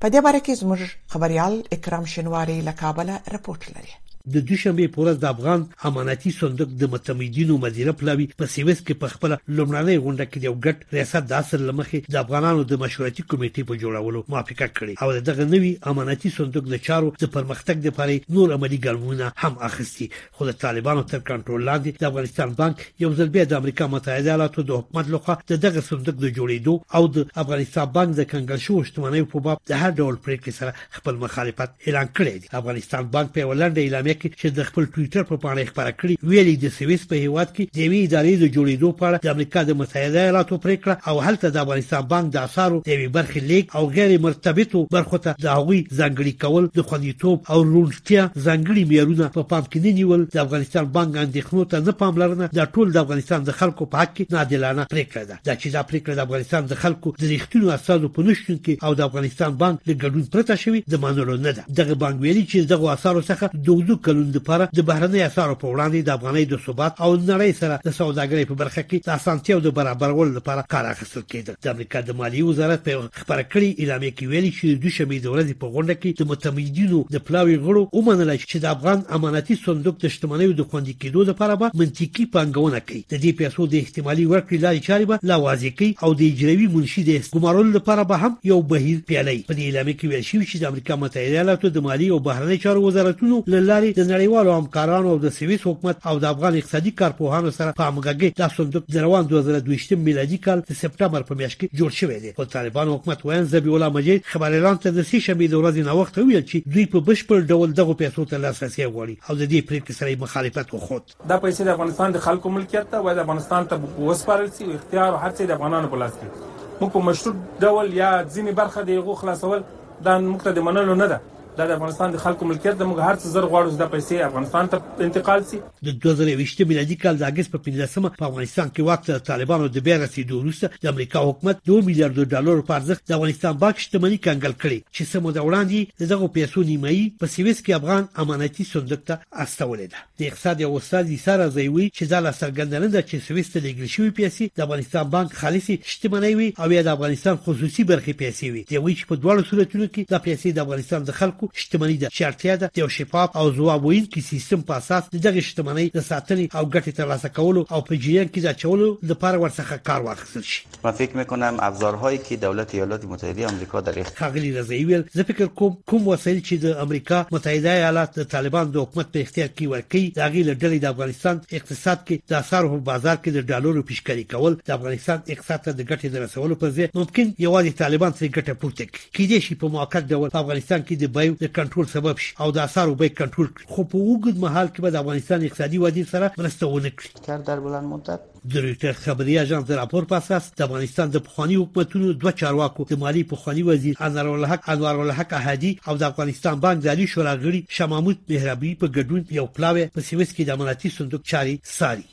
په 0.00 0.06
دې 0.12 0.20
باره 0.26 0.40
کې 0.44 0.54
زموږ 0.60 0.80
خبريال 1.12 1.54
اکرام 1.76 2.04
شنواری 2.14 2.58
له 2.68 2.72
کابله 2.82 3.14
راپورټ 3.34 3.62
لري 3.76 3.92
د 4.28 4.36
دوشنبه 4.48 4.88
په 4.94 5.00
ورځ 5.02 5.16
د 5.20 5.24
افغان 5.34 5.60
امنیتي 5.88 6.30
صندوق 6.38 6.68
د 6.80 6.84
متمدینو 6.94 7.54
مدیره 7.60 7.92
پلاوی 8.00 8.26
په 8.40 8.46
سیویس 8.54 8.78
کې 8.80 8.94
په 9.04 9.08
خپل 9.14 9.30
لومړنۍ 9.58 9.96
غونډه 10.04 10.24
کې 10.30 10.44
یو 10.48 10.54
ګډ 10.64 10.76
ریاست 10.96 11.24
د 11.28 11.32
اصل 11.42 11.60
لمخې 11.68 12.02
د 12.12 12.16
افغانانو 12.24 12.64
د 12.72 12.80
مشورتي 12.82 13.22
کمیټې 13.32 13.62
په 13.70 13.74
جوړولو 13.84 14.24
موافقه 14.34 14.68
کړې 14.78 14.94
او 15.02 15.20
دغه 15.30 15.46
نوي 15.54 15.72
امنیتي 15.92 16.32
صندوق 16.36 16.68
د 16.74 16.82
چارو 16.88 17.12
د 17.24 17.32
پرمختګ 17.36 17.86
لپاره 17.88 18.36
نور 18.38 18.52
عملی 18.58 18.80
ګامونه 18.88 19.30
هم 19.44 19.58
اخیستي 19.70 20.08
خو 20.38 20.50
د 20.50 20.58
طالبانو 20.64 21.06
تر 21.14 21.24
کنټرول 21.32 21.64
لاندې 21.70 22.04
د 22.04 22.10
افغانستان 22.12 22.54
بانک 22.60 22.84
یو 23.06 23.10
ځل 23.22 23.32
بیا 23.38 23.46
د 23.54 23.58
امریکا 23.60 23.88
متحده 23.96 24.30
ایالاتو 24.30 24.66
د 24.72 24.80
حکومت 24.84 25.10
لخوا 25.16 25.38
دغه 25.64 25.86
صندوق 25.88 26.20
د 26.20 26.28
جوړېدو 26.28 26.74
او 26.96 27.08
د 27.18 27.26
افغانستان 27.46 27.92
بانک 27.98 28.14
د 28.20 28.30
کنګل 28.36 28.64
شو 28.68 28.80
شتمنۍ 28.92 29.26
په 29.34 29.44
باب 29.48 29.64
د 29.72 29.82
هر 29.84 29.90
ډول 30.02 30.22
پریکړې 30.26 30.54
سره 30.60 31.00
خپل 31.00 31.18
مخالفت 31.26 31.90
اعلان 31.90 32.14
کړی 32.20 32.44
دی 32.44 32.56
افغانستان 32.62 33.10
بانک 33.18 33.34
په 33.36 33.50
ولنډه 33.50 33.86
اعلان 33.86 34.08
مطابق 34.10 34.36
چې 34.40 34.48
د 34.58 34.66
خپل 34.68 34.84
ټوئیټر 34.94 35.22
په 35.30 35.36
پاڼه 35.42 35.64
خبره 35.70 35.92
کړې 36.00 36.28
ویلي 36.30 36.54
د 36.62 36.72
سويس 36.76 37.02
په 37.10 37.16
هیواد 37.24 37.48
کې 37.56 37.64
د 37.74 37.76
یوې 37.86 38.00
ادارې 38.02 38.34
د 38.38 38.46
جوړېدو 38.56 38.88
په 38.98 39.04
اړه 39.08 39.18
د 39.24 39.26
امریکا 39.34 39.60
د 39.68 39.76
متحده 39.80 40.22
ایالاتو 40.24 40.58
پریکړه 40.64 40.94
او 41.08 41.16
هلته 41.26 41.46
د 41.50 41.58
افغانستان 41.66 42.02
بانک 42.12 42.32
د 42.32 42.36
اثارو 42.48 42.80
د 42.86 42.88
یوې 42.94 43.08
برخې 43.16 43.40
لیک 43.50 43.76
او 43.76 43.82
غیر 43.96 44.12
مرتبطو 44.26 44.82
برخو 44.96 45.18
ته 45.26 45.30
د 45.44 45.46
هغوی 45.56 45.80
ځانګړي 46.00 46.34
کول 46.44 46.68
د 46.78 46.86
خوندیتوب 46.90 47.38
او 47.54 47.58
روڼتیا 47.72 48.22
ځانګړي 48.46 48.82
معیارونه 48.92 49.28
په 49.38 49.44
پام 49.52 49.64
کې 49.70 49.96
نیول 50.00 50.26
د 50.36 50.42
افغانستان 50.44 50.90
بانک 50.98 51.10
اندېښنو 51.24 51.68
ته 51.74 51.86
نه 51.88 51.92
پاملرنه 52.02 52.50
د 52.58 52.70
ټول 52.74 52.94
د 52.98 53.02
افغانستان 53.04 53.48
د 53.50 53.58
خلکو 53.60 53.90
په 53.94 54.02
حق 54.04 54.12
کې 54.16 54.38
نادلانه 54.38 54.88
پریکړه 54.94 55.24
ده 55.30 55.36
دا 55.50 55.54
چې 55.60 55.68
دا 55.78 55.82
پریکړه 55.90 56.14
د 56.16 56.26
افغانستان 56.26 56.70
د 56.74 56.82
خلکو 56.84 57.14
د 57.20 57.24
ریښتینو 57.34 57.72
اساسو 57.78 58.12
په 58.18 58.28
نشتون 58.30 58.58
کې 58.64 58.90
او 58.90 58.94
د 59.02 59.06
افغانستان 59.10 59.58
بانک 59.64 59.88
له 59.88 59.94
ګډون 60.02 60.30
پرته 60.38 60.62
شوی 60.66 60.84
د 60.96 61.02
مانلو 61.06 61.40
نه 61.46 61.56
ده 61.60 61.68
دغه 61.82 62.00
بانک 62.04 62.20
ویلي 62.26 62.44
چې 62.52 62.70
دغه 62.74 62.92
اثارو 62.96 63.26
څخه 63.32 63.64
دوه 63.70 63.78
کلونو 64.04 64.32
لپاره 64.36 64.64
د 64.78 64.80
بهرنۍ 64.90 65.20
اسعارو 65.24 65.56
په 65.62 65.66
وړاندې 65.72 65.98
د 66.00 66.10
افغانۍ 66.18 66.44
د 66.50 66.54
ثبات 66.66 66.92
او 67.04 67.08
نړۍ 67.30 67.52
سره 67.60 67.76
د 67.86 67.90
سوداګرۍ 68.00 68.44
په 68.50 68.54
برخه 68.62 68.82
کې 68.88 68.98
د 69.08 69.10
اسانتیاو 69.20 69.60
د 69.66 69.70
برابرولو 69.78 70.34
لپاره 70.38 70.64
کار 70.74 70.86
اخیستل 70.92 71.24
کېده 71.32 71.52
د 71.66 71.74
امریکا 71.74 71.98
د 72.04 72.10
مالیې 72.20 72.48
وزارت 72.50 72.80
په 72.86 72.92
خبره 73.20 73.44
کړې 73.52 73.68
اعلان 73.80 74.04
کې 74.16 74.28
ویلي 74.32 74.52
چې 74.58 74.66
د 74.84 74.86
شمې 74.96 75.18
د 75.24 75.26
ورځې 75.34 75.54
په 75.62 75.66
غونډه 75.74 75.94
کې 76.02 76.10
د 76.20 76.30
متمدینو 76.32 77.00
د 77.16 77.24
پلاوي 77.28 77.56
غړو 77.66 77.82
ومنل 78.00 78.30
چې 78.36 78.62
د 78.64 78.66
افغان 78.74 78.98
امانتي 79.18 79.54
صندوق 79.66 79.96
د 80.00 80.08
شتمنۍ 80.16 80.48
د 80.58 80.64
خوندي 80.72 80.94
کېدو 81.04 81.20
لپاره 81.30 81.54
به 81.64 81.72
منطقي 81.82 82.24
پنګونه 82.36 82.78
کوي 82.90 83.02
د 83.12 83.14
دې 83.24 83.30
پیسو 83.42 83.66
د 83.68 83.74
احتمالي 83.84 84.24
ورکړې 84.26 84.58
لارې 84.64 84.80
چارې 84.88 85.06
به 85.12 85.32
لا 85.32 85.36
واضح 85.46 85.72
کوي 85.82 85.90
او 86.04 86.10
د 86.20 86.22
اجرایی 86.32 86.66
منشي 86.76 87.02
د 87.08 87.12
ګمارلو 87.36 87.70
لپاره 87.78 88.02
به 88.10 88.16
هم 88.24 88.32
یو 88.52 88.58
بهیر 88.74 88.98
پیلای 89.12 89.38
په 89.48 89.54
دې 89.56 89.62
اعلان 89.66 89.92
کې 89.94 90.06
ویل 90.14 90.26
شوی 90.32 90.44
چې 90.52 90.56
د 90.62 90.64
امریکا 90.72 90.94
متحده 91.04 91.32
ایالاتو 91.36 91.74
د 91.74 91.78
مالیې 91.86 92.10
او 92.18 92.22
بهرنۍ 92.30 92.62
چارو 92.66 92.86
وزارتونو 92.88 93.42
لاله 93.48 93.89
دوی 93.92 94.04
د 94.04 94.08
نړیوالو 94.10 94.54
همکارانو 94.58 95.08
او 95.12 95.18
د 95.22 95.28
سویس 95.36 95.62
حکومت 95.68 95.96
او 96.10 96.18
د 96.24 96.24
افغان 96.26 96.56
اقتصادي 96.58 96.90
کارپوهانو 97.00 97.50
سره 97.56 97.70
په 97.78 97.86
همغږۍ 97.88 98.30
دا 98.42 98.48
صندوق 98.56 98.84
د 98.96 98.96
روان 99.04 99.24
2022 99.32 99.96
میلادي 100.08 100.36
کال 100.46 100.60
د 100.70 100.76
سپټمبر 100.80 101.24
په 101.30 101.36
میاشت 101.40 101.58
کې 101.60 101.78
جوړ 101.80 101.96
شوی 102.00 102.18
دی 102.24 102.32
خو 102.36 102.46
طالبان 102.54 102.92
حکومت 102.94 103.24
وایي 103.30 103.48
زبی 103.54 103.72
الله 103.78 103.94
مجید 103.96 104.28
خبريالان 104.34 104.78
ته 104.84 104.94
د 104.98 105.06
سې 105.08 105.26
شنبې 105.26 105.54
د 105.54 105.56
ورځې 105.62 105.88
نه 105.88 105.96
وخت 106.02 106.20
ویل 106.20 106.44
چې 106.50 106.74
دوی 106.76 106.86
په 106.94 107.04
بشپړ 107.08 107.56
ډول 107.56 107.74
دغه 107.80 107.96
پیسو 108.04 108.28
ته 108.34 108.42
لاسرسي 108.44 108.86
غواړي 108.86 109.16
او 109.26 109.36
د 109.42 109.50
دې 109.52 109.66
پریکړې 109.72 109.92
سره 109.98 110.22
مخالفت 110.24 110.72
وکړ 110.76 111.28
دا 111.32 111.40
پیسې 111.46 111.70
د 111.70 111.74
افغانستان 111.76 112.16
د 112.18 112.24
خلکو 112.28 112.54
ملکیت 112.58 112.88
ته 112.94 113.02
وایي 113.08 113.18
د 113.22 113.26
افغانستان 113.26 113.68
ته 113.74 114.12
وسپارل 114.12 114.52
شي 114.60 114.70
اختیار 114.78 115.08
او 115.18 115.18
هر 115.26 115.32
څه 115.34 115.50
د 115.52 115.58
افغانانو 115.58 115.92
په 115.96 116.02
لاس 116.04 116.14
کې 116.22 116.78
موږ 116.78 116.94
په 116.98 117.06
مشروط 117.10 117.36
ډول 117.66 117.92
یا 118.02 118.12
ځینی 118.38 118.56
برخه 118.62 118.88
د 118.92 118.96
یو 118.98 119.18
خلاصول 119.26 119.60
د 119.60 120.24
موږ 120.30 120.48
ته 120.48 120.58
د 120.60 120.66
منلو 120.70 120.98
نه 121.02 121.10
ده 121.14 121.20
دا 121.58 121.66
د 121.68 121.70
افغانستان 121.76 122.10
د 122.12 122.16
خلکو 122.24 122.44
ملکیت 122.50 122.76
د 122.80 122.88
موږ 122.88 122.98
هر 123.06 123.16
څه 123.20 123.26
زر 123.34 123.44
غواړو 123.52 123.70
چې 123.72 123.78
د 123.82 123.92
پیسې 123.94 124.16
افغانستان 124.28 124.64
ته 124.72 125.06
انتقال 125.06 125.40
شي 125.50 125.58
د 125.86 125.96
2020 126.04 126.68
میلادي 126.70 126.96
کال 127.02 127.16
د 127.22 127.24
اگست 127.30 127.50
په 127.54 127.60
15مه 127.66 128.12
په 128.20 128.28
افغانستان 128.30 128.68
کې 128.74 128.86
وخت 128.90 129.26
طالبانو 129.30 129.68
د 129.76 129.84
بیا 129.88 129.96
رسیدو 130.04 130.40
وروسته 130.40 130.70
د 130.84 130.92
امریکا 130.94 131.22
حکومت 131.28 131.62
2 131.72 131.78
میلیارډ 131.88 132.30
ډالر 132.34 132.62
په 132.70 132.76
ارزښت 132.80 133.10
د 133.10 133.16
افغانستان 133.18 133.58
بانک 133.64 133.80
شتمنۍ 133.86 134.18
کنګل 134.26 134.54
کړي 134.62 134.78
چې 134.94 135.08
سمو 135.12 135.34
د 135.38 135.46
وړاندې 135.48 136.10
دغه 136.12 136.30
پیسو 136.38 136.64
نیمایي 136.70 137.02
په 137.24 137.32
سويس 137.36 137.62
کې 137.62 137.76
افغان 137.80 138.08
امانتي 138.24 138.68
صندوق 138.72 139.02
ته 139.08 139.14
استولې 139.44 139.92
ده 139.94 140.06
د 140.22 140.30
اقتصاد 140.32 140.64
یو 140.66 140.70
استاد 140.80 141.12
سره 141.24 141.48
زیوي 141.58 141.86
چې 141.96 142.12
دا 142.14 142.18
لاسرګندنه 142.28 142.88
ده 142.96 143.02
چې 143.10 143.28
سويس 143.28 143.52
ته 143.54 143.66
لګل 143.66 143.92
شوی 143.96 144.10
پیسې 144.20 144.54
د 144.56 144.66
افغانستان 144.68 145.12
بانک 145.16 145.36
خالصي 145.42 145.78
شتمنۍ 145.94 146.32
وي 146.42 146.48
او 146.58 146.70
د 146.86 146.94
افغانستان 146.96 147.42
خصوصي 147.48 147.84
برخې 147.92 148.20
پیسې 148.22 148.48
وي 148.54 148.62
دوی 148.72 148.94
چې 148.98 149.08
په 149.12 149.22
دواړو 149.24 149.48
صورتونو 149.52 149.84
کې 149.94 150.14
د 150.14 150.24
پیسې 150.28 150.56
د 150.58 150.64
افغانستان 150.66 151.06
د 151.10 151.18
خلکو 151.20 151.49
شتمنۍ 151.54 151.96
ده 152.02 152.08
چې 152.16 152.20
اړتیا 152.30 152.54
ده 152.62 152.70
یو 152.80 152.88
شفاف 152.88 153.36
او 153.36 153.50
ځواب 153.58 153.84
ویونکي 153.84 154.20
سیستم 154.30 154.60
په 154.70 154.74
اساس 154.82 155.02
دغه 155.26 155.40
شتمنۍ 155.48 155.86
د 155.98 156.04
ساتنې 156.10 156.46
او 156.58 156.64
ګټې 156.74 156.92
ترلاسه 157.00 157.28
کولو 157.38 157.64
او 157.74 157.80
په 157.88 157.94
جریان 158.04 158.28
کې 158.30 158.40
ځاچولو 158.46 158.88
لپاره 159.12 159.36
ورڅخه 159.44 159.76
کار 159.88 160.00
واخیستل 160.08 160.44
شي 160.52 160.60
ما 160.84 160.92
فکر 161.00 161.16
میکنم 161.20 161.56
ابزارهایی 161.68 162.18
که 162.28 162.36
دولت 162.46 162.74
ایالات 162.74 163.04
متحده 163.12 163.46
آمریکا 163.52 163.80
در 163.86 163.98
اختیار 164.04 164.38
رضایی 164.58 164.84
ویل 164.84 165.04
زه 165.14 165.22
فکر 165.32 165.46
کوم 165.46 165.76
کوم 165.92 166.08
وسایل 166.08 166.40
چې 166.44 166.62
د 166.64 166.76
امریکا 166.86 167.20
متحده 167.32 167.70
ایالات 167.78 168.18
د 168.18 168.28
طالبان 168.36 168.70
د 168.72 168.76
حکومت 168.84 169.12
په 169.16 169.26
اختیار 169.26 169.48
کې 169.56 169.70
ورکړي 169.72 170.20
دا 170.20 170.28
غیله 170.34 170.54
ډلې 170.54 170.78
د 170.84 170.94
افغانستان 170.94 171.40
اقتصاد 171.60 172.04
کې 172.06 172.32
د 172.34 172.42
اسعارو 172.42 172.72
په 172.76 172.82
بازار 172.90 173.16
کې 173.16 173.30
د 173.36 173.50
ډالرو 173.52 173.86
پیشکاری 173.92 174.24
کول 174.34 174.58
د 174.70 174.76
افغانستان 174.78 175.22
اقتصاد 175.36 175.64
ته 175.68 175.72
د 175.72 175.82
ګټې 175.90 176.06
د 176.16 176.24
رسولو 176.26 176.60
په 176.64 176.74
ځای 176.78 176.88
ممکن 177.00 177.34
یوازې 177.46 177.80
طالبان 177.84 178.16
څخه 178.16 178.36
ګټه 178.38 178.60
پورته 178.64 178.84
کړي 178.86 179.04
کېدې 179.16 179.38
شي 179.48 179.54
په 179.64 179.74
موقت 179.78 180.10
ډول 180.14 180.28
افغانستان 180.42 180.82
کې 180.88 181.00
د 181.04 181.12
بای 181.18 181.29
بیو 181.34 181.48
د 181.48 181.52
کنټرول 181.58 181.86
سبب 181.92 182.18
شي 182.24 182.32
او 182.42 182.48
د 182.56 182.62
اثرو 182.64 182.94
به 183.00 183.08
کنټرول 183.20 183.48
کړي 183.48 183.66
خو 183.74 183.84
په 183.92 183.98
وګد 184.08 184.38
محل 184.44 184.68
کې 184.74 184.82
به 184.84 184.90
د 184.94 185.00
افغانستان 185.02 185.44
اقتصادي 185.48 185.78
ودی 185.84 186.04
سره 186.12 186.28
مرسته 186.42 186.66
ونه 186.66 186.92
کړي 187.00 187.26
کار 187.26 187.44
در 187.50 187.60
بلند 187.66 187.90
مدت 187.94 188.26
د 188.54 188.66
ریټر 188.66 188.92
خبري 189.06 189.36
اژانس 189.42 189.66
د 189.70 189.78
راپور 189.80 190.08
په 190.12 190.20
اساس 190.22 190.50
د 190.60 190.66
افغانستان 190.68 191.10
د 191.16 191.24
پخوانی 191.30 191.54
حکومتونو 191.62 192.12
دوه 192.24 192.32
چارواکو 192.44 192.84
د 192.92 193.00
مالی 193.04 193.24
پخوانی 193.32 193.62
وزیر 193.70 193.94
انور 194.10 194.28
الحق 194.38 194.68
انور 194.76 195.00
الحق 195.06 195.32
احادي 195.40 195.72
او 195.92 195.96
د 196.04 196.08
افغانستان 196.10 196.60
بانک 196.68 196.82
د 196.86 196.94
علي 196.94 197.06
شورا 197.16 197.34
غړي 197.36 197.62
شمامود 197.80 198.18
مهربي 198.30 198.72
په 198.84 198.94
ګډون 198.96 199.24
یو 199.40 199.46
پلاوی 199.58 199.84
په 199.98 200.08
سیوس 200.08 200.32
کې 200.32 200.48
د 200.48 200.58
امنیتي 200.58 200.94
صندوق 201.00 201.22
چاري 201.34 201.58
ساري 201.74 202.08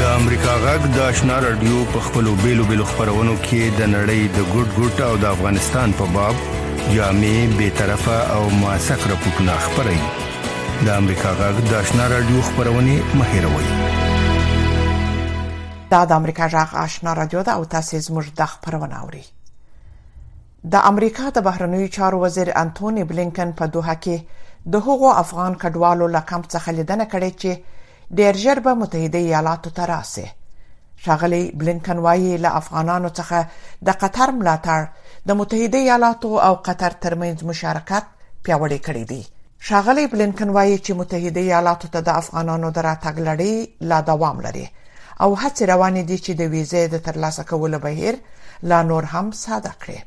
د 0.00 0.02
امریکا 0.08 0.52
غږ 0.66 0.92
د 0.96 1.02
آشنا 1.08 1.38
رادیو 1.48 1.80
په 1.94 2.00
خپلو 2.08 2.34
بیلو 2.44 2.64
بیلو 2.70 2.84
خبرونو 2.92 3.34
کې 3.48 3.76
د 3.80 3.90
نړۍ 3.96 4.38
د 4.38 4.48
ګډ 4.52 4.78
ګډ 4.78 5.08
او 5.10 5.16
د 5.24 5.28
افغانستان 5.34 5.96
په 6.02 6.10
باب 6.18 6.56
جامع 6.92 7.46
به 7.58 7.70
طرفه 7.70 8.34
او 8.36 8.50
موثق 8.50 9.08
راپورونه 9.10 9.52
خبري 9.52 9.98
د 10.84 10.88
امریکا 10.88 11.30
غږ 11.40 11.56
د 11.70 11.74
آشنا 11.80 12.06
رادیو 12.08 12.42
خبرونه 12.42 13.02
مهیروي 13.14 13.66
دا 15.90 16.04
د 16.04 16.12
امریکا 16.12 16.48
غږ 16.48 16.74
آشنا 16.84 17.12
رادیو 17.14 17.42
د 17.42 17.48
او 17.50 17.64
تاسو 17.64 17.98
زموږ 18.00 18.26
د 18.38 18.44
خبرونه 18.52 19.00
اوري 19.02 19.22
د 20.72 20.80
امریکا 20.90 21.30
د 21.34 21.38
بهرنیو 21.48 21.88
چارو 21.98 22.20
وزیر 22.24 22.52
انټونی 22.62 23.04
بلینکن 23.10 23.52
په 23.60 23.66
دوحه 23.76 23.94
کې 24.06 24.72
د 24.76 24.84
هغو 24.88 25.12
افغان 25.24 25.54
کډوالو 25.54 26.06
لکم 26.16 26.42
څخه 26.48 26.68
لیدنه 26.78 27.04
کړې 27.04 27.30
چې 27.40 28.16
ډیر 28.22 28.36
ژر 28.46 28.60
به 28.68 28.74
متحده 28.84 29.18
ایالاتو 29.28 29.70
ته 29.80 29.84
راسي 29.92 30.28
شاغلي 31.04 31.42
بلینکن 31.58 31.98
وایي 32.04 32.36
له 32.44 32.56
افغانانو 32.60 33.08
څخه 33.08 33.44
د 33.88 33.98
قطر 34.04 34.32
ملاتړ 34.38 34.86
د 35.26 35.30
متحده 35.40 35.78
ایالاتو 35.82 36.30
او 36.46 36.54
قطر 36.66 36.92
ترمنځ 37.04 37.38
مشارکت 37.50 38.04
پیاوړی 38.44 38.80
کړی 38.86 39.04
دی 39.10 39.22
شاغلی 39.68 40.04
بلینکن 40.12 40.48
وایي 40.56 40.78
چې 40.84 40.92
متحده 41.00 41.40
ایالاتو 41.46 41.86
ته 41.92 42.00
د 42.00 42.08
افغانانو 42.20 42.68
دراتګ 42.76 43.14
لړۍ 43.28 43.54
لا 43.90 43.98
دوام 44.10 44.36
لري 44.46 44.66
او 45.22 45.30
هڅه 45.42 45.62
روانه 45.72 46.02
دي 46.10 46.18
چې 46.24 46.32
د 46.40 46.42
ویزې 46.52 46.82
د 46.92 46.96
ترلاسه 47.06 47.42
کولو 47.50 47.78
بهیر 47.86 48.14
لا 48.70 48.78
نور 48.90 49.04
هم 49.12 49.26
ساده 49.44 49.72
کړي 49.84 50.00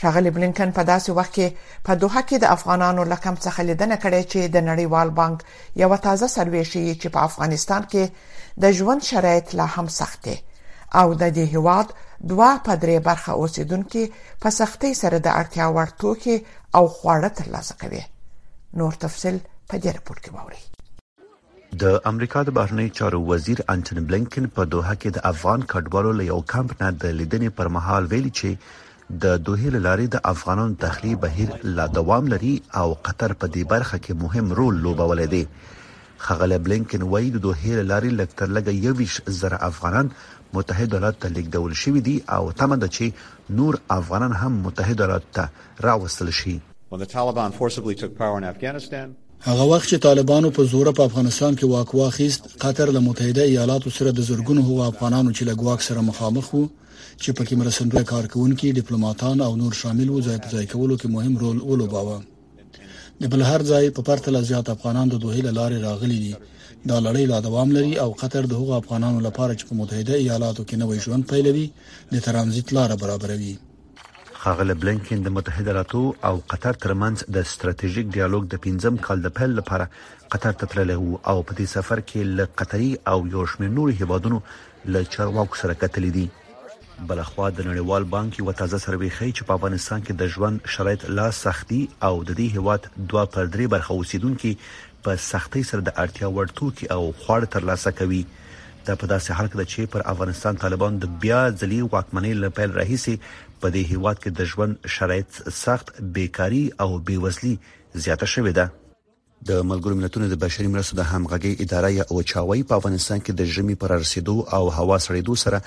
شاغلی 0.00 0.30
بلینکن 0.36 0.70
په 0.78 0.82
داسې 0.92 1.10
وخت 1.18 1.32
کې 1.36 1.48
په 1.86 1.92
دوحه 2.02 2.22
کې 2.28 2.36
د 2.42 2.46
افغانانو 2.56 3.02
لکم 3.12 3.34
څخه 3.44 3.60
لیدنه 3.68 3.96
کړې 4.02 4.22
چې 4.32 4.40
د 4.54 4.56
نړیوال 4.70 5.08
بانک 5.20 5.38
یو 5.82 5.96
تازه 6.06 6.26
سروې 6.36 6.64
شي 6.72 6.94
چې 7.00 7.08
په 7.14 7.18
افغانستان 7.28 7.82
کې 7.92 8.04
د 8.62 8.72
ژوند 8.78 9.02
شرایط 9.10 9.46
لا 9.58 9.66
هم 9.76 9.86
سخت 10.00 10.18
دي 10.26 10.36
او 11.00 11.12
د 11.20 11.32
دې 11.36 11.46
هواد 11.54 11.92
دوه 12.32 12.48
په 12.66 12.74
درې 12.82 12.96
برخه 13.06 13.36
اوسیدونکو 13.42 14.02
په 14.42 14.52
سختۍ 14.58 14.98
سره 15.02 15.20
د 15.26 15.36
اړتیا 15.42 15.68
وړ 15.76 15.94
توکي 16.02 16.34
او 16.80 16.84
خواړه 16.96 17.30
ترلاسه 17.38 17.78
کوي 17.84 18.02
نور 18.82 18.98
تفصيل 19.06 19.38
په 19.72 19.82
دې 19.84 19.94
راپور 19.98 20.20
کې 20.26 20.30
واوري 20.36 20.62
د 21.82 21.98
امریکا 22.12 22.42
د 22.46 22.54
بهرنی 22.58 22.88
چارو 23.00 23.22
وزیر 23.32 23.60
انټونی 23.74 24.06
بلنکن 24.10 24.48
په 24.58 24.68
دوحه 24.74 24.94
کې 24.94 25.16
د 25.16 25.26
افغان 25.32 25.62
کډوالو 25.74 26.12
له 26.20 26.28
یو 26.30 26.40
کمپ 26.54 26.74
نه 26.82 26.90
د 27.04 27.16
لیدنې 27.22 27.56
پر 27.60 27.72
مهال 27.78 28.08
ویلي 28.14 28.32
چې 28.40 29.20
د 29.24 29.38
دوه 29.46 29.60
لارې 29.60 30.10
د 30.16 30.22
افغانانو 30.34 30.76
داخلي 30.82 31.14
بهیر 31.22 31.56
لا 31.78 31.86
دوام 32.00 32.28
لري 32.34 32.52
او 32.82 32.84
قطر 33.08 33.36
په 33.40 33.52
دې 33.54 33.72
برخه 33.72 33.98
کې 34.04 34.22
مهم 34.26 34.52
رول 34.60 34.82
لوبولی 34.86 35.26
دی 35.36 35.42
خغل 36.26 36.52
بلنکن 36.66 37.02
وایي 37.12 37.30
د 37.36 37.40
دوه 37.48 37.64
لارې 37.64 38.20
لکتر 38.22 38.54
لګ 38.58 38.78
یوش 38.86 39.18
زر 39.40 39.56
افغانان 39.70 40.10
متحد 40.54 40.94
ایالات 40.94 41.20
ته 41.20 41.28
لیکدول 41.28 41.74
شوې 41.74 42.00
دي 42.08 42.22
او 42.28 42.52
تمه 42.52 42.76
ده 42.76 42.88
چې 42.96 43.56
نور 43.60 43.78
افغانان 43.98 44.32
هم 44.32 44.52
متحد 44.68 45.00
ایالات 45.02 45.22
ته 45.38 45.48
راوستل 45.88 46.30
شي 46.30 46.60
هغه 49.44 49.64
وخت 49.64 49.88
چې 49.88 49.94
طالبانو 50.02 50.50
په 50.56 50.62
زور 50.72 50.92
په 50.98 51.02
افغانستان 51.08 51.56
کې 51.56 51.64
واک 51.70 51.94
واخیست 52.00 52.42
قطر 52.64 52.90
له 52.96 53.00
متحده 53.06 53.42
ایالاتو 53.52 53.90
سره 53.98 54.10
د 54.18 54.26
زورګونو 54.30 54.62
هو 54.68 54.82
افغانانو 54.88 55.30
چې 55.34 55.42
لګواک 55.52 55.80
سره 55.88 56.00
مخامخ 56.10 56.54
وو 56.54 56.66
چې 57.22 57.30
پکې 57.38 57.52
مرستندوی 57.62 58.04
کارکونکو 58.10 58.72
ډیپلوماټان 58.80 59.42
او 59.46 59.56
نور 59.62 59.72
شامل 59.84 60.10
وو 60.10 60.22
ځای 60.26 60.38
په 60.44 60.50
ځای 60.56 60.66
کولو 60.74 60.98
کې 60.98 61.06
مهم 61.06 61.38
رول 61.38 61.62
ولوباوه 61.70 62.22
د 63.22 63.26
بل 63.32 63.42
هر 63.48 63.62
ځای 63.70 63.84
په 63.96 64.02
پرتله 64.06 64.38
زیات 64.46 64.68
افغانان 64.74 65.06
د 65.10 65.18
دوه 65.24 65.34
لارې 65.58 65.76
راغلي 65.88 66.16
دي 66.24 66.30
دا 66.90 66.96
لړۍ 67.06 67.24
لا 67.32 67.36
دوام 67.46 67.68
لري 67.76 67.92
او 68.04 68.10
قطر 68.22 68.42
د 68.52 68.62
هغو 68.62 68.72
افغانانو 68.82 69.18
لپاره 69.26 69.52
چې 69.58 69.64
په 69.68 69.78
متحده 69.80 70.16
ایالاتو 70.22 70.64
کې 70.68 70.80
نوې 70.82 70.98
ژوند 71.04 71.28
پیلوي 71.34 71.62
د 72.14 72.24
ترانزیت 72.26 72.72
لار 72.76 72.94
برابروي 73.04 73.54
خاغله 74.42 74.74
بلنکن 74.82 75.22
د 75.28 75.34
متحده 75.36 75.70
ایالاتو 75.72 76.02
او 76.32 76.34
قطر 76.54 76.80
ترمنځ 76.86 77.16
د 77.38 77.46
ستراتیژیک 77.54 78.10
ډیالوګ 78.16 78.50
د 78.54 78.62
15م 78.68 79.00
کال 79.08 79.22
د 79.26 79.36
پیل 79.40 79.54
لپاره 79.62 79.90
قطر 80.36 80.58
ته 80.64 80.72
تللی 80.76 80.98
وو 81.02 81.10
او 81.30 81.38
په 81.42 81.54
دې 81.60 81.74
سفر 81.76 82.04
کې 82.08 82.36
ل 82.40 82.52
قطري 82.62 82.90
او 83.12 83.18
یو 83.36 83.46
شمېر 83.52 83.78
نور 83.78 83.96
هیوادونو 84.02 84.42
ل 84.94 85.02
چارواکو 85.16 85.64
سره 85.64 85.82
کتلې 85.84 86.10
دي 86.18 86.26
بلخوا 87.10 87.46
د 87.56 87.64
نړیوال 87.68 88.04
بانک 88.12 88.38
یو 88.40 88.52
تازه 88.58 88.78
سروې 88.84 89.10
ښیي 89.16 89.32
چې 89.36 89.46
په 89.48 89.56
افغانستان 89.58 90.02
کې 90.06 90.16
د 90.20 90.28
ژوند 90.34 90.68
شرایط 90.74 91.06
لا 91.18 91.26
سختي 91.38 91.80
او 92.08 92.12
د 92.28 92.30
دې 92.40 92.48
هواد 92.56 92.86
2 93.14 93.24
پر 93.36 93.48
3 93.56 93.70
برخه 93.74 93.96
اوسیدونکو 93.98 94.52
په 95.06 95.16
سختۍ 95.28 95.64
سره 95.70 95.86
د 95.88 95.96
اړتیا 96.02 96.28
وړ 96.36 96.52
توکي 96.60 96.86
او 96.96 97.00
خواړه 97.06 97.52
ترلاسه 97.56 97.94
کوي 98.02 98.20
دا 98.86 98.94
په 99.00 99.06
داسې 99.14 99.38
حال 99.38 99.50
کې 99.52 99.60
ده 99.62 99.66
چې 99.72 99.92
پر 99.94 100.06
افغانستان 100.14 100.60
طالبان 100.66 101.00
د 101.04 101.12
بیا 101.24 101.40
ځلې 101.48 101.90
واکمنۍ 101.96 102.38
لپاره 102.44 102.78
راهیسي 102.80 103.16
په 103.22 103.74
دې 103.78 103.82
هواد 103.94 104.22
کې 104.22 104.38
د 104.38 104.50
ژوند 104.54 104.92
شرایط 104.98 105.42
سخت 105.62 105.92
بیکاری 106.18 106.62
او 106.86 106.90
بیوزلي 107.10 107.54
زیاته 108.06 108.30
شوې 108.36 108.54
ده 108.60 108.70
د 109.50 109.62
ملګرو 109.70 109.96
ملتونو 110.00 110.26
د 110.30 110.34
بشري 110.42 110.66
مرستو 110.72 110.96
د 110.98 111.02
همغږي 111.12 111.50
ادارې 111.64 111.98
او 112.10 112.16
چاوي 112.32 112.60
په 112.72 112.76
افغانستان 112.80 113.18
کې 113.24 113.32
د 113.38 113.42
ژمي 113.54 113.74
پر 113.84 113.90
رسیدو 114.02 114.34
او 114.58 114.62
هوا 114.76 114.96
سړېدو 115.06 115.34
سره 115.44 115.58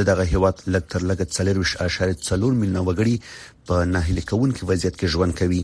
د 0.00 0.08
دغه 0.08 0.24
هیواد 0.32 0.54
لکتر 0.76 1.00
لګت 1.10 1.30
سلیروش 1.38 1.70
اشاره 1.84 2.16
4 2.22 2.40
میلیونه 2.60 2.82
وګړي 2.88 3.16
په 3.70 3.74
ناهیلي 3.94 4.24
کون 4.30 4.50
کې 4.56 4.64
وضعیت 4.70 4.94
کې 4.98 5.06
ژوند 5.16 5.32
کوي 5.42 5.62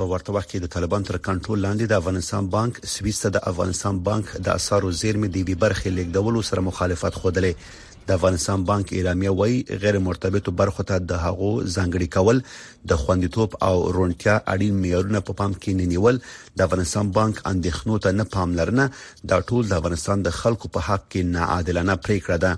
په 0.00 0.08
ورته 0.10 0.30
وخت 0.36 0.48
کې 0.50 0.58
د 0.64 0.74
طالبان 0.76 1.02
تر 1.10 1.16
کنټرول 1.30 1.58
لاندې 1.66 1.84
د 1.92 2.04
افغانستان 2.04 2.42
بانک 2.56 2.74
سویس 2.96 3.18
ته 3.24 3.28
د 3.36 3.46
افغانستان 3.52 4.02
بانک 4.10 4.26
د 4.46 4.60
اثارو 4.60 4.92
زیرمې 5.00 5.28
دی 5.36 5.42
وی 5.48 5.54
برخې 5.66 5.88
لیکدولو 6.00 6.42
سره 6.50 6.60
مخالفت 6.70 7.14
خوده 7.22 7.46
د 8.08 8.12
افغانستان 8.16 8.64
بانک 8.68 8.92
اعلامیه 8.96 9.30
وایي 9.38 9.78
غیر 9.84 9.96
مرتبطو 10.06 10.52
برخو 10.60 10.82
ته 10.90 10.98
د 11.12 11.20
هغو 11.24 11.48
ځنګړي 11.76 12.08
کول 12.14 12.38
د 12.92 13.00
خوندیتوب 13.02 13.50
او 13.68 13.72
رونټیا 13.96 14.34
اړین 14.54 14.74
معیارونه 14.84 15.20
په 15.26 15.32
پا 15.32 15.34
پام 15.40 15.52
کې 15.62 15.72
نه 15.80 15.86
نیول 15.94 16.16
د 16.60 16.68
افغانستان 16.68 17.10
بانک 17.18 17.36
اندېښنو 17.52 17.94
ته 18.06 18.10
نه 18.20 18.24
پاملرنه 18.36 18.84
دا 19.32 19.36
ټول 19.48 19.62
د 19.70 19.82
افغانستان 19.82 20.16
د 20.28 20.36
خلکو 20.40 20.66
په 20.76 20.80
حق 20.90 21.02
کې 21.12 21.20
ناعادلانه 21.38 21.94
پریکړه 22.04 22.38
ده 22.44 22.52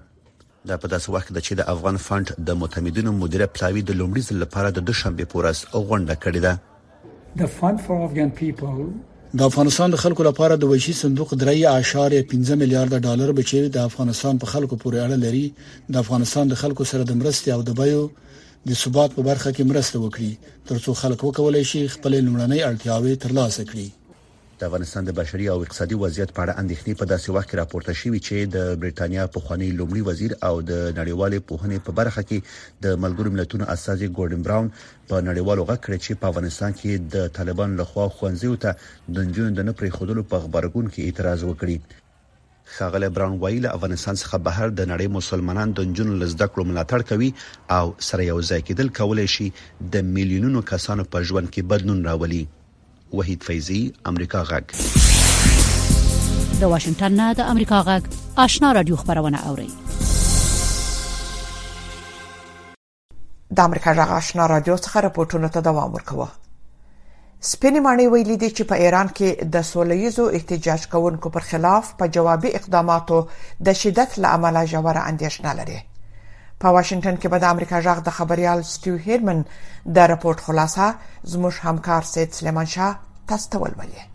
دا 0.69 0.77
په 0.83 0.87
داسې 0.95 1.09
وخت 1.15 1.29
کې 1.33 1.43
چې 1.47 1.55
د 1.61 1.71
افغان 1.75 1.97
فند 2.09 2.27
د 2.51 2.61
متمدینو 2.65 3.13
مدیر 3.23 3.47
پلاوی 3.59 3.83
د 3.89 3.93
لومړي 4.01 4.23
ځل 4.31 4.37
لپاره 4.45 4.69
د 4.79 4.89
دوشنبه 4.93 5.25
پورس 5.35 5.65
غونډه 5.89 6.17
کړې 6.23 6.41
ده 6.49 6.67
The 7.41 7.49
Fund 7.59 7.79
for 7.87 7.97
Afghan 8.07 8.31
People 8.41 8.77
د 9.37 9.41
افغانستان 9.51 9.89
د 9.91 9.97
خلکو 10.03 10.23
لپاره 10.29 10.55
د 10.57 10.65
ویشي 10.71 10.93
صندوق 11.03 11.33
درې 11.41 11.55
.5 12.31 12.57
میلیارډ 12.61 12.93
ډالر 13.07 13.29
بچي 13.39 13.61
د 13.75 13.79
افغانستان 13.89 14.35
په 14.43 14.47
خلکو 14.53 14.75
پورې 14.83 14.99
اړه 15.07 15.17
لري 15.25 15.47
د 15.93 15.95
افغانستان 16.03 16.45
د 16.49 16.55
خلکو 16.63 16.83
سره 16.93 17.03
د 17.05 17.13
مرستې 17.21 17.49
او 17.57 17.61
د 17.69 17.77
بایو 17.81 18.05
د 18.69 18.71
ثبات 18.83 19.11
په 19.17 19.23
برخه 19.29 19.51
کې 19.57 19.65
مرسته 19.71 19.97
وکړي 20.01 20.33
ترڅو 20.69 20.91
خلک 21.03 21.19
وکولای 21.25 21.65
شي 21.71 21.83
خپل 21.95 22.13
لومړنۍ 22.27 22.61
اړتیاوې 22.71 23.15
ترلاسه 23.25 23.63
کړي 23.71 23.89
د 24.61 24.63
افغانستان 24.69 25.03
د 25.07 25.13
بشري 25.21 25.45
او 25.51 25.57
اقتصادي 25.63 25.97
وضعیت 26.03 26.31
په 26.37 26.41
اړه 26.45 26.59
اندېښنې 26.63 26.95
په 27.01 27.05
داسې 27.13 27.29
وخت 27.35 27.49
کې 27.51 27.59
راپورته 27.63 27.93
شوې 28.01 28.21
چې 28.27 28.37
د 28.55 28.57
برېټانیا 28.81 29.25
په 29.35 29.39
خوانی 29.45 29.69
لومړي 29.81 30.03
وزیر 30.09 30.33
او 30.49 30.55
د 30.71 30.73
نړیوالې 31.01 31.41
پوهنې 31.49 31.79
په 31.87 31.93
برخه 31.99 32.23
کې 32.29 32.39
د 32.85 32.87
ملګرو 33.05 33.35
ملتونو 33.37 33.69
اساسي 33.75 34.09
ګورډن 34.17 34.43
براون 34.49 34.69
په 35.11 35.17
نړیوالو 35.29 35.67
غږ 35.71 35.79
کړ 35.87 35.93
چې 36.05 36.19
په 36.21 36.29
افغانستان 36.33 36.77
کې 36.81 37.07
د 37.15 37.31
طالبان 37.39 37.77
لخوا 37.83 38.07
خوانځیو 38.17 38.61
ته 38.67 39.15
د 39.17 39.29
نجونو 39.31 39.55
د 39.59 39.69
نه 39.69 39.77
پریخودلو 39.83 40.27
په 40.33 40.37
خبرګون 40.47 40.91
کې 40.93 41.01
اعتراض 41.09 41.47
وکړي 41.47 42.05
خاغله 42.77 43.09
براون 43.17 43.37
وایي 43.43 43.61
له 43.65 43.77
افغانستان 43.79 44.17
څخه 44.23 44.43
بهر 44.49 44.69
د 44.79 44.91
نړۍ 44.93 45.09
مسلمانان 45.21 45.71
د 45.77 45.87
جنون 46.01 46.19
لزده 46.25 46.47
کړو 46.53 46.69
ملاتړ 46.71 47.09
کوي 47.11 47.31
او 47.79 47.87
سره 48.11 48.29
یو 48.33 48.39
ځای 48.51 48.61
کېدل 48.69 48.93
کولای 49.01 49.29
شي 49.37 49.49
د 49.95 50.07
میلیونونو 50.19 50.67
کسانو 50.75 51.09
په 51.15 51.19
ژوند 51.31 51.47
کې 51.55 51.69
بدلون 51.73 52.03
راولي 52.13 52.43
وحید 53.15 53.43
فیضی 53.47 53.81
امریکا 54.13 54.43
غږ 54.51 54.65
د 56.61 56.63
واشنگټن 56.73 57.13
نه 57.21 57.27
د 57.41 57.51
امریکا 57.55 57.79
غږ 57.89 58.03
آشنا 58.47 58.69
رادیو 58.79 58.97
خبرونه 59.03 59.39
اوري 59.51 59.69
د 63.57 63.59
امریکا 63.69 63.91
غږ 63.99 64.11
آشنا 64.21 64.45
رادیو 64.55 64.77
څخه 64.85 64.97
راپورټونه 65.07 65.49
ته 65.57 65.61
دوام 65.71 65.91
ورکوه 65.97 66.29
سپینې 67.51 67.81
مانی 67.87 68.07
ویلي 68.13 68.37
دي 68.43 68.51
چې 68.57 68.63
په 68.73 68.87
ایران 68.87 69.09
کې 69.19 69.29
د 69.57 69.69
سولېزو 69.71 70.25
احتجاج 70.39 70.81
کوونکو 70.95 71.27
پر 71.37 71.43
خلاف 71.51 71.85
په 72.01 72.05
جوابي 72.17 72.51
اقداماتو 72.61 73.19
د 73.69 73.79
شدت 73.83 74.11
لامل 74.25 74.57
جوړه 74.73 75.01
اندیشنه 75.13 75.53
لري 75.61 75.79
په 76.63 76.69
واشنگټن 76.77 77.17
کې 77.23 77.29
به 77.33 77.39
د 77.43 77.51
امریکا 77.55 77.79
جغ 77.87 77.99
د 78.07 78.15
خبريال 78.19 78.61
سټیو 78.75 78.97
هیرمن 79.07 79.41
د 79.99 80.11
راپورټ 80.13 80.39
خلاصه 80.47 80.87
زموږ 81.35 81.55
همکار 81.67 82.03
سید 82.13 82.33
سلیمان 82.39 82.67
شاه 82.77 82.95
تاسو 83.33 83.47
ته 83.53 83.59
ولولي 83.65 84.07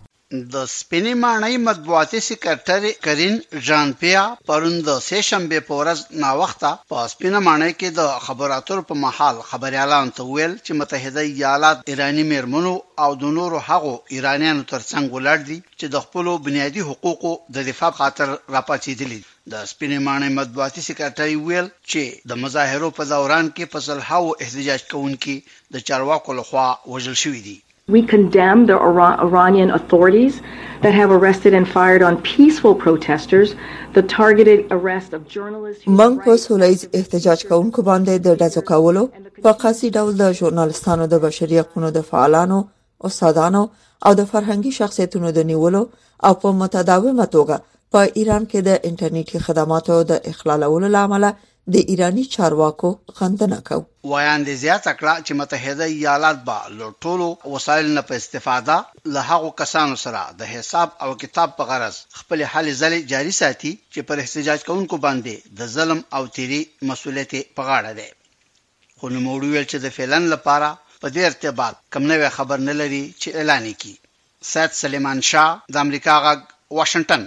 د 0.53 0.55
سپینې 0.75 1.13
مانای 1.23 1.57
مطبوعاتي 1.65 2.19
سکرټر 2.29 2.81
کرین 3.07 3.35
جان 3.67 3.91
پیا 4.03 4.21
پرون 4.49 4.75
د 4.87 4.95
سه 5.07 5.21
شنبه 5.27 5.59
په 5.67 5.77
ورځ 5.79 5.99
ناوخته 6.23 6.71
په 6.89 7.07
سپینې 7.13 7.41
مانای 7.47 7.73
کې 7.73 7.97
د 7.99 8.23
خبراتور 8.29 8.81
په 8.91 8.99
محل 9.01 9.41
خبريالان 9.51 10.11
ته 10.19 10.23
ویل 10.29 10.55
چې 10.57 10.71
متحده 10.79 11.21
ایالات 11.27 11.81
ایرانی 11.93 12.23
مرمنو 12.31 12.73
او 13.07 13.11
د 13.25 13.35
نورو 13.37 13.59
هغو 13.67 13.93
ایرانیانو 14.15 14.63
ترڅنګ 14.63 15.05
ولړ 15.15 15.37
دي 15.51 15.59
چې 15.79 15.85
د 15.97 16.03
خپل 16.07 16.33
بنیادي 16.49 16.87
حقوقو 16.91 17.35
د 17.57 17.71
دفاع 17.71 17.91
خاطر 18.01 18.35
راپاتې 18.35 19.01
دي 19.01 19.23
د 19.51 19.55
سپینې 19.69 19.97
مانې 20.03 20.27
مطبوعاتي 20.35 20.81
سکرټري 20.83 21.33
ویل 21.45 21.65
چې 21.91 22.27
د 22.31 22.37
مظاهرو 22.43 22.89
په 22.99 23.07
دوران 23.07 23.47
کې 23.55 23.65
په 23.73 23.79
سلحاو 23.87 24.29
احتجاج 24.43 24.83
کوونکي 24.91 25.33
د 25.75 25.81
چارواکو 25.89 26.35
لخوا 26.37 26.67
وژل 26.95 27.17
شوي 27.23 27.41
دي 27.47 27.55
We 27.95 28.01
condemn 28.11 28.61
the 28.69 28.75
Iran 28.89 29.15
Iranian 29.25 29.71
authorities 29.77 30.35
that 30.85 30.95
have 30.99 31.15
arrested 31.15 31.57
and 31.59 31.69
fired 31.71 32.05
on 32.11 32.19
peaceful 32.27 32.77
protesters 32.85 33.55
the 33.97 34.03
targeted 34.15 34.63
arrest 34.77 35.17
of 35.19 35.27
journalists 35.35 35.83
موږ 35.97 36.23
په 36.29 36.37
سولېز 36.45 36.79
احتجاج 37.01 37.45
کوونکو 37.51 37.81
باندې 37.89 38.25
د 38.27 38.39
ډزو 38.43 38.61
کولو 38.71 39.05
په 39.17 39.55
قصې 39.65 39.91
ډول 39.97 40.15
د 40.23 40.39
ژورنالستانو 40.39 41.09
د 41.17 41.21
بشري 41.25 41.59
حقوقو 41.63 41.91
د 41.99 42.07
فعالانو 42.13 42.61
استادانو 43.11 43.67
او 44.05 44.15
د 44.23 44.31
فرهنګي 44.33 44.75
شخصیتونو 44.81 45.35
د 45.41 45.47
نیولو 45.53 45.83
او 46.29 46.33
په 46.45 46.57
متداومه 46.63 47.27
توګه 47.37 47.61
په 47.93 48.01
ایران 48.19 48.43
کې 48.51 48.59
د 48.69 48.71
انټرنیټي 48.89 49.39
خدماتو 49.45 49.95
د 50.11 50.23
اخلالولو 50.29 50.87
لامل 50.95 51.25
د 51.73 51.91
ایرانی 51.91 52.23
چارواکو 52.35 52.89
خندنه 53.17 53.57
کو 53.67 53.75
وایاندې 54.11 54.53
زیات 54.63 54.85
کړه 54.99 55.15
چې 55.25 55.33
متحده 55.41 55.85
ایالات 55.97 56.37
با 56.47 56.55
لټولو 56.81 57.27
وسایل 57.55 57.87
نه 57.97 58.01
په 58.07 58.13
استفاده 58.21 58.77
له 59.17 59.21
هغو 59.29 59.49
کسانو 59.61 59.97
سره 60.05 60.21
د 60.39 60.49
حساب 60.53 60.89
او 61.05 61.09
کتاب 61.25 61.49
په 61.59 61.63
غرض 61.73 61.95
خپل 62.21 62.39
حل 62.53 62.67
ځلې 62.81 62.99
جاري 63.11 63.33
ساتي 63.41 63.71
چې 63.93 63.99
پر 64.09 64.15
احتجاج 64.25 64.59
کوونکو 64.71 64.95
باندې 65.05 65.35
د 65.61 65.71
ظلم 65.75 65.99
او 66.19 66.23
تیری 66.39 66.59
مسولیت 66.93 67.31
په 67.59 67.67
غاړه 67.69 67.91
ده 67.99 68.07
خو 68.97 69.05
نو 69.13 69.19
موږ 69.27 69.41
ویل 69.51 69.65
چې 69.71 69.77
د 69.85 69.95
فعلن 69.99 70.23
لپاره 70.33 70.69
په 71.01 71.07
دې 71.13 71.21
ارتباط 71.29 71.75
کم 71.97 72.03
نه 72.09 72.29
خبر 72.41 72.57
نه 72.71 72.77
لري 72.81 73.03
چې 73.21 73.29
اعلان 73.39 73.63
کړي 73.79 73.95
سید 74.55 74.71
سلیمان 74.83 75.17
شاه 75.31 75.51
د 75.77 75.85
امریکا 75.85 76.15
غ 76.27 76.51
واشنگټن 76.81 77.23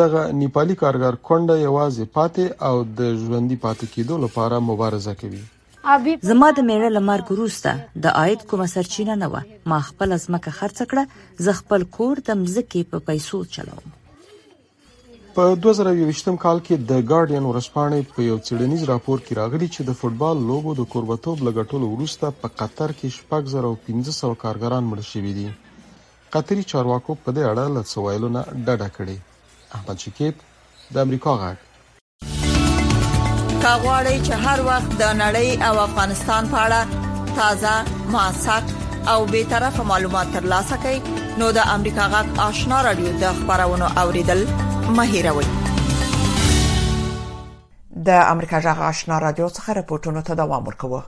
دغه 0.00 0.22
نیپالی 0.42 0.76
کارګر 0.82 1.18
کونډه 1.30 1.56
یوازې 1.62 2.10
پاتې 2.18 2.46
او 2.68 2.74
د 3.00 3.10
ژوندۍ 3.24 3.58
پاتې 3.64 3.90
کېدو 3.96 4.20
لپاره 4.26 4.60
مبارزه 4.68 5.16
کوي 5.24 5.42
زما 6.28 6.48
د 6.58 6.66
میړه 6.68 6.90
لمر 6.98 7.24
ګروسته 7.32 7.74
د 8.06 8.16
عاید 8.22 8.46
کومه 8.52 8.68
سرچینه 8.76 9.18
نه 9.24 9.32
و 9.32 9.42
ما 9.72 9.80
خپل 9.90 10.16
ازمکه 10.18 10.54
خرڅ 10.62 10.88
کړه 10.94 11.44
ز 11.48 11.58
خپل 11.62 11.88
کور 11.98 12.24
د 12.30 12.40
مزکی 12.44 12.84
په 12.94 13.04
پیسو 13.10 13.42
چلاوم 13.58 14.00
په 15.36 15.44
2023م 15.60 16.36
کال 16.42 16.58
کې 16.66 16.74
د 16.90 17.00
ګارډین 17.12 17.46
ورسپانې 17.50 18.00
په 18.16 18.20
یو 18.26 18.34
څېړنیز 18.48 18.82
راپور 18.90 19.22
کې 19.22 19.36
راغلی 19.38 19.68
چې 19.74 19.86
د 19.86 19.96
فوتبال 20.00 20.42
لوبو 20.50 20.72
د 20.80 20.84
قربتوب 20.92 21.40
لګټولو 21.46 21.86
وروسته 21.94 22.28
په 22.42 22.50
قطر 22.60 22.92
کې 22.98 23.38
1500 23.38 24.36
کارګران 24.42 24.84
مړ 24.90 25.08
شوي 25.08 25.32
دي 25.38 25.46
قطري 26.36 26.66
چارواکو 26.72 27.16
په 27.24 27.34
دې 27.38 27.50
اړه 27.52 27.64
لڅوایلونه 27.76 28.42
ډډه 28.66 28.88
کړې 28.98 29.74
احمد 29.78 30.04
شکیب 30.04 30.36
د 30.96 31.00
امریکا 31.06 31.34
غږ 31.40 31.56
کاغوري 33.66 34.16
چې 34.18 34.34
هر 34.46 34.58
وخت 34.70 34.90
د 35.00 35.02
نړۍ 35.22 35.50
او 35.70 35.74
افغانستان 35.88 36.42
په 36.52 36.58
اړه 36.68 36.80
تازه 37.40 37.72
ماسک 38.18 38.66
او 39.14 39.18
به 39.34 39.42
طرفه 39.56 39.82
معلومات 39.92 40.28
ترلاسه 40.38 40.76
کړئ 40.86 40.98
نو 41.42 41.50
د 41.58 41.60
امریکا 41.78 42.04
غږ 42.14 42.26
آشنا 42.48 42.78
رادیو 42.90 43.10
د 43.24 43.26
خبرونو 43.40 43.86
اوریدل 44.04 44.42
مه 44.92 45.02
هیروئ 45.06 45.44
د 48.04 48.08
امریکا 48.08 48.58
جغ 48.66 48.78
آشنا 48.88 49.18
رادیو 49.20 49.48
څخه 49.56 49.70
راپورټونه 49.78 50.20
ته 50.30 50.34
دوام 50.40 50.66
ورکوه 50.68 50.98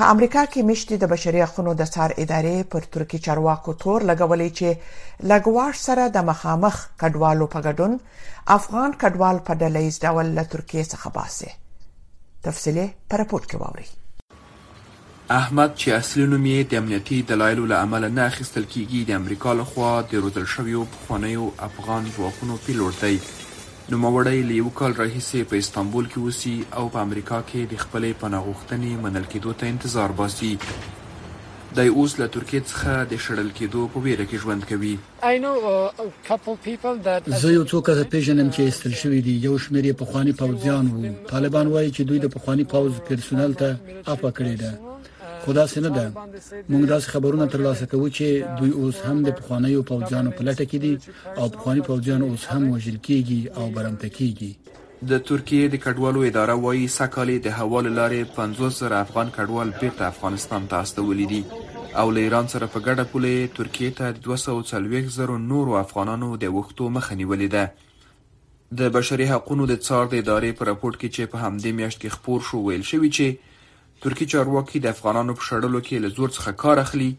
په 0.00 0.08
امریکا 0.14 0.44
کې 0.44 0.62
مشتي 0.70 0.96
د 1.02 1.12
بشري 1.12 1.42
حقوقو 1.44 1.74
د 1.74 1.82
څار 1.94 2.10
ادارې 2.18 2.64
پر 2.74 2.80
ترکی 2.96 3.18
چارواکو 3.28 3.72
تور 3.86 4.00
لګولې 4.10 4.48
چې 4.58 4.68
لګواش 5.32 5.76
سره 5.88 6.02
د 6.18 6.28
مخامخ 6.32 6.76
کډوالو 7.02 7.46
په 7.56 7.60
ګډون 7.66 7.92
افغان 8.60 8.90
کډوال 9.02 9.36
په 9.50 9.62
ډلې 9.64 9.86
ډول 10.04 10.26
له 10.36 10.42
ترکیه 10.56 10.84
څخه 10.92 11.10
باسي 11.16 11.50
تفصيله 12.42 12.90
پر 13.08 13.16
راپورټ 13.22 13.44
کې 13.50 13.58
واوري 13.64 13.88
احمد 15.32 15.70
چې 15.80 15.92
اصلي 15.96 16.24
نوم 16.30 16.42
یې 16.46 16.64
د 16.70 16.78
امنیتي 16.82 17.16
دلایلو 17.28 17.62
له 17.68 17.76
امله 17.86 18.08
نه 18.16 18.24
اخیستل 18.30 18.64
کېږي 18.72 19.00
د 19.10 19.20
امریکا 19.20 19.52
لخوا 19.60 19.92
د 20.10 20.20
روزل 20.24 20.48
شویو 20.54 20.82
پخوانیو 20.96 21.44
افغان 21.66 22.10
ځواکونو 22.16 22.56
پیلوټ 22.66 22.96
دی 23.04 23.14
نوموړی 23.20 24.42
له 24.48 24.56
یو 24.58 24.72
کال 24.80 24.96
راهیسې 24.98 25.48
په 25.54 25.62
استانبول 25.62 26.10
کې 26.10 26.18
اوسي 26.26 26.56
او 26.82 26.82
په 26.98 27.06
امریکا 27.08 27.40
کې 27.52 27.70
د 27.72 27.80
خپلې 27.86 28.12
پناه 28.24 28.44
غوښتنې 28.50 29.00
منل 29.06 29.26
کېدو 29.36 29.56
ته 29.62 29.72
انتظار 29.76 30.12
باسي 30.20 30.52
د 31.80 31.90
اوس 31.94 32.18
له 32.20 32.28
ترکیه 32.36 32.62
څخه 32.66 33.08
د 33.12 33.22
شړل 33.26 33.48
کېدو 33.58 33.88
په 33.96 34.04
ویره 34.06 34.26
کې 34.28 34.46
ژوند 34.46 34.68
کوي 34.74 34.94
uh, 34.98 35.02
زه 35.32 37.50
یو 37.56 37.66
څو 37.66 37.80
کسه 37.90 38.04
پیژنم 38.04 38.50
چې 38.50 38.60
استل 38.60 38.94
شوی 39.02 39.20
دي 39.20 39.38
یو 39.48 39.58
شمېر 39.58 39.98
په 40.02 40.04
خواني 40.14 40.36
پوځیان 40.46 40.92
وو 40.92 41.16
طالبان 41.34 41.66
وایي 41.66 41.92
چې 41.92 42.00
دوی 42.00 42.18
د 42.26 42.34
په 42.38 42.46
خواني 42.46 42.68
پوځ 42.78 43.04
پرسونل 43.12 43.54
ته 43.66 43.76
اپا 44.06 44.38
کړی 44.42 44.56
ده 44.64 44.74
خدا 45.44 45.66
سينه 45.66 45.88
ده 45.98 46.12
موږ 46.70 46.82
داسې 46.92 47.06
خبرونه 47.14 47.46
ترلاسه 47.54 47.86
کوو 47.92 48.08
چې 48.16 48.58
دوی 48.60 48.70
اوس 48.80 49.00
هم 49.06 49.22
د 49.26 49.30
پخوانیو 49.38 49.82
پوځیانو 49.90 50.30
په 50.38 50.48
لټه 50.48 50.64
کې 50.70 50.78
دي 50.84 50.94
او 51.38 51.46
پخوانی 51.56 51.82
پوځیان 51.88 52.22
اوس 52.28 52.44
هم 52.52 52.70
وژل 52.74 52.98
کیږي 53.08 53.58
او 53.58 53.66
برمته 53.78 54.08
کیږي 54.18 54.52
د 55.12 55.22
ترکیه 55.32 55.70
د 55.74 55.82
کډوالو 55.84 56.22
اداره 56.30 56.56
وایي 56.66 56.84
سکالي 56.98 57.36
د 57.46 57.56
حواله 57.58 57.90
لارې 57.98 58.32
50000 58.38 58.96
افغان 59.04 59.34
کډوال 59.38 59.74
بیرته 59.82 60.10
افغانستان 60.14 60.70
ته 60.74 60.86
استولي 60.88 61.26
دي 61.34 61.40
او 62.02 62.06
له 62.16 62.26
ایران 62.26 62.50
سره 62.54 62.70
په 62.74 62.84
ګډه 62.86 63.10
پولې 63.12 63.56
ترکیه 63.60 63.98
ته 64.02 64.12
240000 64.26 65.38
نورو 65.54 65.76
افغانانو 65.84 66.28
د 66.46 66.56
وختو 66.58 66.92
مخه 66.98 67.18
نیولې 67.22 67.48
ده 67.54 68.82
د 68.82 68.90
بشري 68.98 69.30
حقوقو 69.32 69.64
د 69.72 69.80
څار 69.86 70.04
د 70.10 70.14
ادارې 70.22 70.58
په 70.58 70.68
راپورټ 70.70 70.94
کې 71.00 71.08
چې 71.14 71.32
په 71.32 71.36
همدې 71.44 71.72
میاشت 71.78 71.98
کې 72.02 72.14
خبر 72.18 72.50
شو 72.52 72.62
ویل 72.68 72.84
شوی 72.92 73.10
چې 73.16 73.28
ترکي 74.02 74.26
چارواکي 74.32 74.78
د 74.84 74.90
افغانانو 74.96 75.34
په 75.40 75.46
شړلو 75.48 75.80
کې 75.88 75.98
له 76.04 76.08
زور 76.16 76.30
څخه 76.36 76.52
کار 76.62 76.80
اخلي 76.82 77.10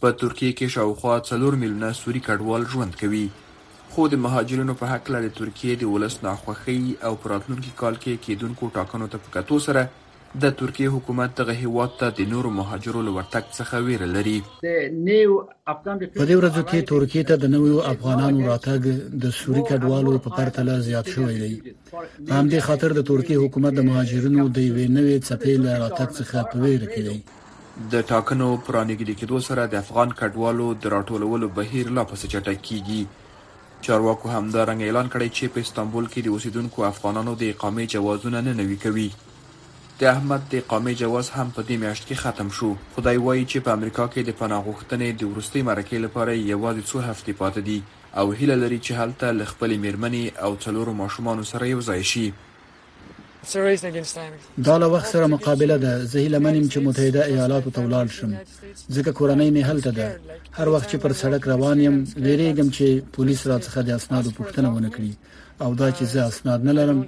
په 0.00 0.14
ترکیه 0.22 0.52
کې 0.58 0.74
شاوخوا 0.76 1.16
4 1.30 1.60
میلیونه 1.64 1.90
سوري 2.00 2.22
کډوال 2.28 2.66
ژوند 2.74 2.98
کوي 3.02 3.24
خو 3.92 4.06
د 4.14 4.22
مهاجرینو 4.24 4.78
په 4.82 4.92
حق 4.94 5.10
لري 5.16 5.30
ترکیه 5.40 5.76
د 5.84 5.92
ولس 5.94 6.18
ناخوخي 6.28 6.78
او 7.08 7.14
پراتلونکو 7.26 7.76
کال 7.82 8.00
کې 8.02 8.24
کېدونکو 8.28 8.72
ټاکنو 8.78 9.10
ته 9.16 9.24
په 9.26 9.36
کتو 9.38 9.58
سره 9.68 9.84
د 10.42 10.50
ترکیې 10.60 10.86
حکومت 10.94 11.30
دغه 11.38 11.54
هیواد 11.60 11.94
ته 12.00 12.08
د 12.16 12.26
نورو 12.32 12.50
مهاجرو 12.56 13.00
له 13.06 13.10
ورتګ 13.14 13.44
څخه 13.58 13.76
ویره 13.86 14.06
لري 14.16 14.34
په 16.16 16.26
دې 16.28 16.36
ورځو 16.36 16.62
کې 16.70 16.80
ترکیې 16.90 17.22
ته 17.30 17.34
د 17.44 17.50
نویو 17.54 17.78
افغانانو 17.92 18.46
راتګ 18.46 18.82
د 19.24 19.32
سوري 19.40 19.62
کډوالو 19.70 20.18
په 20.26 20.30
پرتله 20.36 20.76
زیات 20.88 21.06
شوی 21.14 21.34
دی 21.38 21.54
په 21.92 22.34
همدې 22.38 22.60
خاطر 22.66 22.94
د 22.98 23.02
ترکیې 23.10 23.36
حکومت 23.44 23.72
د 23.78 23.86
مهاجرینو 23.90 24.44
د 24.48 24.58
یوې 24.68 24.86
نوې 24.98 25.16
څپې 25.28 25.54
له 25.64 25.72
راتګ 25.84 26.08
څخه 26.18 26.46
په 26.50 26.58
ویره 26.64 26.88
کې 26.92 27.02
دی 27.06 27.16
د 27.94 28.04
ټاکنو 28.10 28.48
پرانیګل 28.66 29.10
کېدو 29.22 29.38
سره 29.48 29.62
د 29.66 29.74
افغان 29.84 30.08
کډوالو 30.20 30.68
د 30.84 30.94
راټولولو 30.94 31.46
بهیر 31.56 31.86
لا 31.96 32.02
پس 32.12 32.22
چټکېږي 32.32 33.00
چارواکو 33.88 34.26
همدارنګ 34.36 34.78
اعلان 34.86 35.06
کړی 35.14 35.28
چې 35.36 35.44
په 35.54 35.58
استانبول 35.66 36.06
کې 36.12 36.20
د 36.24 36.28
اوسیدونکو 36.34 36.78
افغانانو 36.92 37.34
د 37.36 37.42
اقامې 37.52 37.84
جوازونه 37.96 38.40
نه 38.48 38.52
نوي 38.60 38.76
کوي 38.86 39.08
د 40.02 40.06
احمد 40.14 40.42
د 40.50 40.52
اقامې 40.62 40.94
جواز 41.02 41.26
هم 41.36 41.48
په 41.56 41.60
دې 41.68 41.76
میاشت 41.82 42.02
کې 42.08 42.16
ختم 42.22 42.48
شو 42.58 42.68
خدای 42.94 43.16
وایي 43.26 43.44
چې 43.50 43.58
په 43.64 43.70
امریکا 43.78 44.04
کې 44.12 44.20
د 44.24 44.30
پناه 44.40 44.62
غوښتنې 44.68 45.08
د 45.12 45.20
وروستۍ 45.30 45.60
مرکې 45.68 45.96
لپاره 46.06 46.30
یوازې 46.52 46.82
څو 46.90 46.96
هفتې 47.08 47.32
پاتې 47.40 47.60
دي 47.68 47.78
او 48.18 48.24
هیله 48.38 48.56
لري 48.62 48.78
چې 48.86 48.92
هلته 49.00 49.26
له 49.40 49.44
خپلې 49.52 49.76
میرمنې 49.84 50.24
او 50.44 50.50
څلورو 50.64 50.92
ماشومانو 51.02 51.42
سره 51.52 51.64
یو 51.74 51.80
ځای 51.88 52.00
شي 52.12 52.26
دا 54.58 54.78
له 54.78 54.86
وخت 54.86 55.06
سره 55.06 55.26
مقابله 55.26 55.76
ده 55.76 56.04
زه 56.04 56.18
هیله 56.20 56.38
منم 56.38 56.68
چې 56.68 56.76
متحده 56.78 57.24
ایالاتو 57.24 57.70
ته 57.70 57.80
ولاړ 57.88 58.10
شم 58.10 58.34
ځکه 58.94 59.10
کورنۍ 59.18 59.50
مې 59.54 59.62
هلته 59.68 59.90
ده 59.90 60.20
هر 60.52 60.68
وخت 60.68 60.88
چې 60.90 60.96
پر 61.02 61.12
سړک 61.12 61.48
روان 61.48 61.80
یم 61.80 61.96
لریږم 62.16 62.68
چې 62.76 62.86
پولیس 63.16 63.40
راڅخه 63.50 63.80
د 63.84 63.90
اسنادو 64.00 64.30
پوښتنه 64.30 64.68
ونه 64.72 64.90
کړي 64.96 65.12
او 65.64 65.74
دا 65.74 65.88
چې 65.92 66.02
زه 66.12 66.20
اسناد 66.26 66.60
نه 66.64 66.72
لرم 66.78 66.98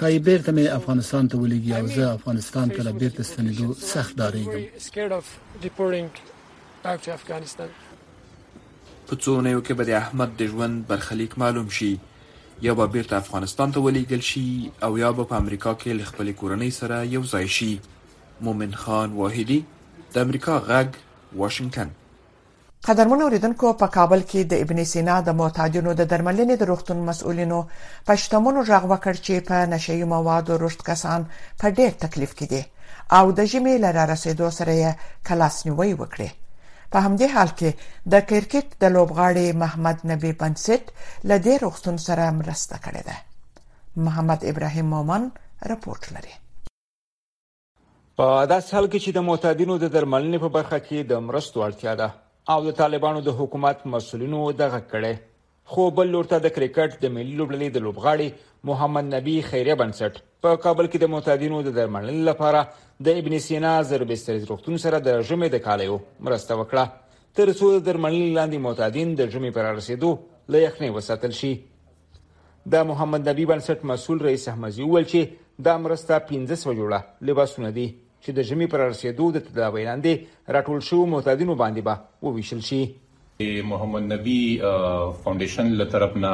خای 0.00 0.18
بیرته 0.28 0.50
مې 0.56 0.70
افغانستان 0.80 1.24
ته 1.30 1.34
ولګي 1.38 1.72
او 1.80 1.86
زه 1.96 2.04
افغانستان 2.14 2.66
ته 2.74 2.90
بیرته 3.00 3.22
ستنېدو 3.30 3.68
سخت 3.92 4.12
داریږم 4.20 4.62
په 9.08 9.14
څو 9.22 9.28
نه 9.44 9.50
یو 9.54 9.62
کې 9.66 9.72
به 9.78 9.84
د 9.88 9.92
احمد 10.02 10.30
د 10.40 10.42
ژوند 10.52 10.74
برخلیک 10.90 11.32
معلوم 11.42 11.68
شي 11.76 11.92
یا 12.62 12.74
به 12.78 12.86
بیرته 12.94 13.16
افغانستان 13.22 13.68
ته 13.74 13.80
ولېږل 13.86 14.20
شي 14.30 14.46
او 14.84 14.92
یا 15.04 15.10
به 15.16 15.22
په 15.30 15.34
امریکا 15.42 15.72
کې 15.80 15.88
له 15.98 16.04
خپلې 16.10 16.32
کورنۍ 16.40 16.70
سره 16.80 16.96
یو 17.14 17.22
ځای 17.32 17.46
شي 17.56 17.72
مومن 18.44 18.72
خان 18.82 19.08
واحدی 19.20 19.60
د 20.14 20.18
امریکا 20.24 20.56
غږ 20.68 20.88
واشنگتن 21.40 21.88
قدرمن 22.88 23.20
اوریدونکو 23.24 23.66
په 23.80 23.86
کابل 23.96 24.20
کې 24.30 24.40
د 24.52 24.62
ابن 24.64 24.78
سینا 24.92 25.16
د 25.22 25.28
معتادینو 25.40 25.92
د 26.00 26.08
درملنې 26.12 26.54
د 26.60 26.70
روغتون 26.70 26.98
مسؤلینو 27.08 27.58
په 28.10 28.16
شتمنو 28.22 28.60
راغ 28.70 28.82
وکړ 28.92 29.14
چې 29.26 29.34
په 29.48 29.56
نشي 29.72 29.98
موادو 30.14 30.52
رشد 30.64 30.82
کسان 30.90 31.20
په 31.60 31.66
ډېر 31.78 31.92
تکلیف 32.04 32.32
کې 32.38 32.46
دي 32.52 32.62
او 33.18 33.24
د 33.38 33.50
جمی 33.54 33.74
لاره 33.86 34.02
رسیدو 34.12 34.50
سره 34.58 34.72
یې 34.82 35.12
کلاس 35.30 35.56
نیوي 35.66 35.92
وکړي 36.00 36.28
په 36.92 36.98
همدې 37.06 37.26
حال 37.34 37.50
کې 37.58 37.70
د 38.14 38.24
کرکټ 38.30 38.66
د 38.84 38.94
لوبغاړي 38.96 39.46
محمد 39.62 39.98
نبی 40.12 40.32
بنسټ 40.40 40.82
له 41.28 41.36
دې 41.44 41.54
روغتون 41.64 41.96
سره 42.08 42.24
مرسته 42.40 42.76
کړې 42.84 43.02
ده 43.08 43.16
محمد 44.08 44.40
ابراهیم 44.52 44.86
مومن 44.96 45.22
راپورټ 45.72 46.04
لري 46.18 46.34
په 48.20 48.26
داس 48.52 48.66
حال 48.74 48.86
کې 48.90 48.98
چې 49.04 49.10
د 49.18 49.28
معتادینو 49.30 49.74
د 49.84 49.94
درملنې 49.98 50.38
په 50.46 50.54
برخه 50.58 50.78
کې 50.86 50.98
د 51.12 51.26
مرستو 51.28 51.58
اړتیا 51.68 51.92
ده 52.00 52.08
او 52.54 52.58
د 52.70 52.80
طالبانو 52.80 53.20
د 53.28 53.36
حکومت 53.42 53.78
مسولینو 53.92 54.40
دغه 54.62 54.80
کړي 54.94 55.14
خو 55.70 55.82
بل 55.96 56.08
لورته 56.14 56.36
د 56.44 56.48
کرکټ 56.56 56.90
د 57.02 57.04
ملي 57.16 57.34
لوبډلې 57.40 57.68
د 57.72 57.78
لوبغاړي 57.86 58.28
محمد 58.68 59.04
نبی 59.14 59.36
خیره 59.50 59.74
بنسټ 59.82 60.14
په 60.42 60.50
کابل 60.64 60.86
کې 60.90 60.98
د 61.00 61.06
معتادینو 61.14 61.58
د 61.62 61.70
درملنې 61.78 62.22
لپاره 62.30 62.60
د 63.06 63.08
ابن 63.20 63.34
سینا 63.46 63.72
ضربستری 63.90 64.40
روغتون 64.50 64.76
سره 64.84 64.96
د 65.06 65.08
جمعې 65.28 65.48
د 65.52 65.56
کالیو 65.66 65.96
مرسته 66.26 66.52
وکړه 66.60 66.84
تر 67.36 67.46
څو 67.58 67.66
د 67.74 67.78
درملنې 67.88 68.28
لاندې 68.38 68.58
معتادین 68.66 69.08
د 69.20 69.22
جمعې 69.32 69.50
پر 69.56 69.64
رسیدو 69.78 70.10
له 70.52 70.58
یخنې 70.66 70.88
وساتل 70.96 71.32
شي 71.40 71.52
د 72.72 72.84
محمد 72.90 73.20
نبی 73.30 73.44
بنسټ 73.50 73.78
مسول 73.90 74.18
رئیس 74.28 74.44
احمدی 74.52 74.82
وویل 74.86 75.06
چې 75.12 75.20
دا 75.66 75.74
مرسته 75.84 76.12
1500 76.32 76.78
جوړه 76.80 76.98
لباسونه 77.28 77.70
دي 77.76 77.86
چې 78.24 78.30
د 78.36 78.40
جمعې 78.48 78.66
پر 78.72 78.80
رسیدو 78.92 79.24
د 79.32 79.38
تداوی 79.46 79.82
لاندې 79.88 80.12
راټول 80.56 80.80
شوی 80.88 81.06
معتادینو 81.14 81.54
باندې 81.62 81.82
به 81.88 81.94
با 81.98 82.26
وویشل 82.28 82.60
شي 82.68 82.82
محمد 83.40 84.00
نبی 84.12 84.58
فاونډیشن 84.60 85.70
له 85.76 85.84
طرف 85.92 86.16
نه 86.16 86.32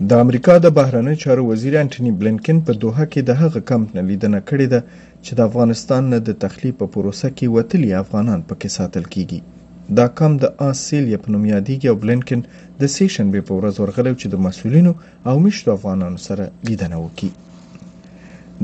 د 0.09 0.11
امریکا 0.23 0.53
د 0.61 0.69
بهرنی 0.75 1.11
چارو 1.23 1.41
وزیر 1.47 1.73
انټونی 1.79 2.11
بلنکن 2.19 2.61
په 2.67 2.73
دوحه 2.83 3.05
کې 3.09 3.21
د 3.25 3.35
هغه 3.41 3.59
کمپ 3.71 3.91
نه 3.97 4.03
لیدنه 4.07 4.39
کړې 4.51 4.67
ده 4.73 4.79
چې 5.25 5.31
د 5.37 5.39
افغانستان 5.49 6.07
نه 6.13 6.19
د 6.29 6.37
تخلیه 6.43 6.75
په 6.79 6.87
پروسه 6.95 7.29
کې 7.37 7.49
وتلي 7.57 7.91
افغانان 7.99 8.39
پکې 8.51 8.73
ساتل 8.77 9.05
کیږي 9.15 9.93
دا 10.01 10.07
کم 10.21 10.39
د 10.43 10.49
آسیل 10.69 11.05
په 11.25 11.33
نوم 11.35 11.45
یادیږي 11.51 11.87
او 11.91 11.95
بلنکن 12.05 12.41
د 12.81 12.91
سیشن 12.95 13.29
به 13.35 13.45
په 13.51 13.59
ورځ 13.59 13.75
ورغلو 13.81 14.15
چې 14.21 14.27
د 14.33 14.43
مسولینو 14.49 14.93
او 15.29 15.35
مشتو 15.47 15.75
افغانانو 15.77 16.19
سره 16.27 16.49
لیدنه 16.69 17.03
وکړي 17.05 17.31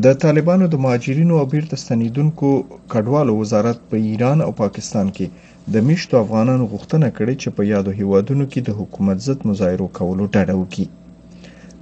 د 0.06 0.20
طالبانو 0.26 0.72
د 0.74 0.82
مهاجرینو 0.86 1.40
او 1.42 1.46
بیرته 1.56 1.82
ستنیدونکو 1.86 2.52
کډوالو 2.92 3.38
وزارت 3.42 3.86
په 3.92 4.06
ایران 4.10 4.46
او 4.48 4.52
پاکستان 4.64 5.14
کې 5.18 5.74
د 5.74 5.88
مشتو 5.92 6.22
افغانانو 6.26 6.72
غوښتنه 6.76 7.08
کړې 7.18 7.34
چې 7.42 7.50
په 7.60 7.72
یادو 7.74 7.98
هیوادونو 8.02 8.46
کې 8.52 8.60
د 8.70 8.80
حکومت 8.82 9.26
ضد 9.30 9.40
مظاهرو 9.52 9.94
کولو 10.02 10.32
ډډه 10.36 10.56
وکړي 10.62 10.88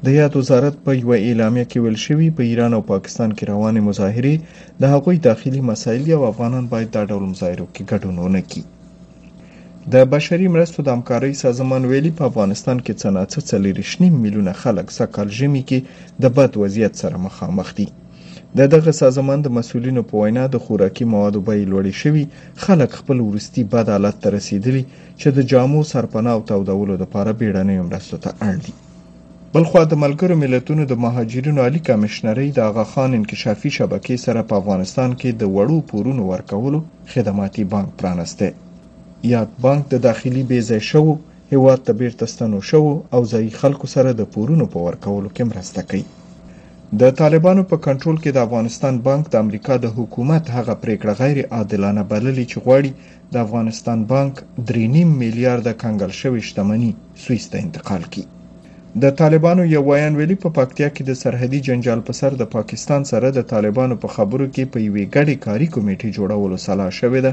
د 0.05 0.09
یاد 0.21 0.33
وزارت 0.39 0.75
په 0.85 0.91
یو 1.01 1.11
اعلامیه 1.15 1.65
کې 1.69 1.79
ویل 1.83 1.99
شوی 2.05 2.27
په 2.37 2.41
ایران 2.49 2.71
او 2.77 2.81
پاکستان 2.93 3.29
کې 3.37 3.45
روانې 3.51 3.81
مظاهره 3.89 4.33
د 4.83 4.91
هغوی 4.93 5.17
داخلي 5.27 5.61
مسایل 5.71 6.03
او 6.17 6.23
افغانان 6.31 6.65
باید 6.73 6.89
دا 6.95 7.03
ډول 7.09 7.23
مظاهرو 7.31 7.65
کې 7.75 7.81
ګډون 7.91 8.15
ونه 8.23 8.41
کړي 8.49 8.63
د 9.93 10.11
بشري 10.13 10.47
مرستو 10.55 10.79
د 10.85 10.89
همکارۍ 10.95 11.33
سازمان 11.43 11.81
ویلي 11.91 12.11
په 12.19 12.23
افغانستان 12.29 12.77
کې 12.85 13.01
څنګه 13.01 13.31
څه 13.31 13.39
څلېرشنی 13.51 14.09
میلیونه 14.25 14.53
خلک 14.63 14.87
سکل 14.99 15.27
ژمی 15.39 15.63
کې 15.69 15.79
د 16.23 16.37
بد 16.37 16.59
وضعیت 16.63 16.93
سره 17.03 17.15
مخامخ 17.25 17.73
دي 17.81 17.87
د 18.59 18.71
دغه 18.77 18.95
سازمان 19.01 19.39
د 19.49 19.55
مسولینو 19.59 20.03
په 20.09 20.21
وینا 20.23 20.43
د 20.55 20.63
خوراکي 20.65 21.05
موادو 21.13 21.45
بیې 21.47 21.69
لوړې 21.71 21.93
شوې 22.01 22.25
خلک 22.67 22.89
خپل 23.01 23.17
ورستي 23.29 23.63
بد 23.75 23.93
حالت 23.97 24.21
ته 24.23 24.35
رسیدلي 24.39 24.83
چې 25.21 25.37
د 25.37 25.49
جامو 25.53 25.81
سرپناه 25.93 26.35
او 26.39 26.45
تودولو 26.51 27.01
لپاره 27.03 27.37
بیړنۍ 27.39 27.77
مرستو 27.91 28.23
ته 28.27 28.31
اړ 28.49 28.57
دي 28.67 28.75
بل 29.57 29.65
خو 29.69 29.77
د 29.91 29.95
ملګرو 30.05 30.35
ملتونو 30.43 30.83
د 30.87 30.93
مهاجرینو 31.05 31.59
عالی 31.65 31.81
کمشنري 31.89 32.47
د 32.53 32.59
اغا 32.69 32.83
خان 32.91 33.11
انکشافي 33.19 33.69
شبکې 33.77 34.15
سره 34.25 34.41
په 34.49 34.53
افغانستان 34.61 35.09
کې 35.19 35.29
د 35.41 35.43
وړو 35.55 35.77
پورونو 35.89 36.23
ورکولو 36.33 36.79
خدماتي 37.13 37.63
بانک 37.73 37.89
پرانسته 37.99 38.47
یاد 39.33 39.49
بانک 39.65 39.81
د 39.93 40.03
داخلي 40.07 40.43
بیځای 40.51 40.81
شو 40.89 41.01
هیواد 41.53 41.79
ته 41.87 41.91
بیرته 42.03 42.25
ستنو 42.33 42.59
شو 42.69 42.81
او 43.13 43.21
ځای 43.31 43.57
خلکو 43.61 43.87
سره 43.95 44.09
د 44.13 44.21
پورونو 44.35 44.65
په 44.73 44.77
ورکولو 44.87 45.29
کې 45.35 45.43
مرسته 45.51 45.79
کوي 45.89 46.03
د 47.01 47.15
طالبانو 47.19 47.61
په 47.71 47.75
کنټرول 47.87 48.17
کې 48.23 48.31
د 48.35 48.39
افغانستان 48.47 48.93
بانک 49.09 49.23
د 49.33 49.41
امریکا 49.43 49.75
د 49.83 49.97
حکومت 49.97 50.43
هغه 50.57 50.73
پریکړه 50.83 51.13
غیر 51.21 51.37
عادلانه 51.57 52.03
بللې 52.11 52.43
چې 52.51 52.57
غواړي 52.65 52.91
د 53.33 53.45
افغانستان 53.45 53.97
بانک 54.13 54.33
3.5 54.77 55.19
میلیارډ 55.21 55.65
کنګل 55.83 56.11
شوی 56.21 56.41
شتمنۍ 56.49 56.91
سوئیس 57.25 57.45
ته 57.51 57.57
انتقال 57.67 58.03
کړي 58.13 58.25
د 59.03 59.05
طالبانو 59.21 59.61
یو 59.75 59.81
ویان 59.89 60.13
ویلي 60.19 60.35
په 60.43 60.49
پکتیا 60.57 60.87
کې 60.95 61.03
د 61.05 61.11
سرحدي 61.21 61.59
جنجال 61.67 61.99
په 62.07 62.13
سر 62.19 62.31
د 62.41 62.43
پاکستان 62.55 63.01
سره 63.11 63.27
د 63.37 63.41
طالبانو 63.51 63.95
په 64.03 64.07
خبرو 64.15 64.45
کې 64.55 64.63
په 64.73 64.77
یوې 64.87 65.03
ګډې 65.15 65.35
کاری 65.45 65.67
کمیټې 65.75 66.09
جوړولو 66.17 66.57
صلاح 66.67 66.89
شوې 66.99 67.21
ده 67.25 67.31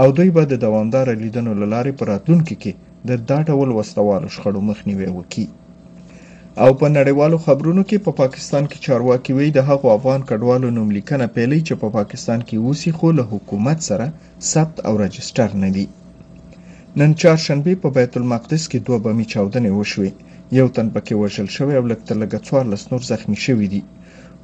او 0.00 0.08
دوی 0.16 0.30
به 0.36 0.42
د 0.46 0.54
دوامدار 0.64 1.06
لیدنو 1.22 1.52
لارې 1.74 1.92
پر 1.98 2.06
راتلونکو 2.12 2.54
کې 2.62 2.72
د 3.10 3.22
دا 3.28 3.38
ډول 3.48 3.68
وسوالو 3.78 4.32
شخړو 4.34 4.60
مخنیوي 4.70 5.08
وکړي 5.12 5.46
او 6.64 6.70
په 6.80 6.86
نړیوالو 6.96 7.38
خبرونو 7.46 7.82
کې 7.88 7.98
په 8.06 8.10
پا 8.12 8.18
پاکستان 8.22 8.62
کې 8.70 8.82
چارواکي 8.86 9.32
وی 9.38 9.48
د 9.58 9.66
هغو 9.70 9.88
افغان 9.96 10.20
کډوالو 10.30 10.68
نوم 10.76 10.88
لیکنه 10.98 11.26
پیلې 11.36 11.58
چې 11.66 11.74
په 11.82 11.86
پا 11.90 11.94
پاکستان 11.98 12.38
کې 12.48 12.56
اوسې 12.64 12.90
خو 12.98 13.06
له 13.18 13.24
حکومت 13.32 13.78
سره 13.90 14.06
ثبت 14.52 14.76
او 14.88 14.92
رجستر 15.04 15.50
نه 15.62 15.70
دي 15.76 15.86
نن 17.00 17.10
چهارشنبه 17.20 17.80
په 17.84 17.88
بیت 17.98 18.20
المقدس 18.22 18.62
کې 18.70 18.78
دوه 18.86 18.98
بمی 19.06 19.26
چاودنې 19.32 19.72
وشوې 19.80 20.12
یو 20.58 20.68
تن 20.76 20.88
پکې 20.94 21.14
وژل 21.20 21.48
شوی 21.56 21.76
او 21.80 21.84
لکه 21.90 22.14
لګه 22.22 22.38
څوار 22.46 22.64
لس 22.72 22.82
نور 22.92 23.02
زخمی 23.10 23.38
شوی 23.46 23.66
دي 23.74 23.80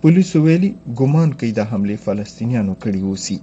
پولیسو 0.00 0.38
ویلي 0.46 0.70
ګومان 0.98 1.30
کوي 1.38 1.52
د 1.56 1.60
حمله 1.70 1.96
فلسطینیانو 2.04 2.74
کړی 2.82 3.00
وسی 3.10 3.38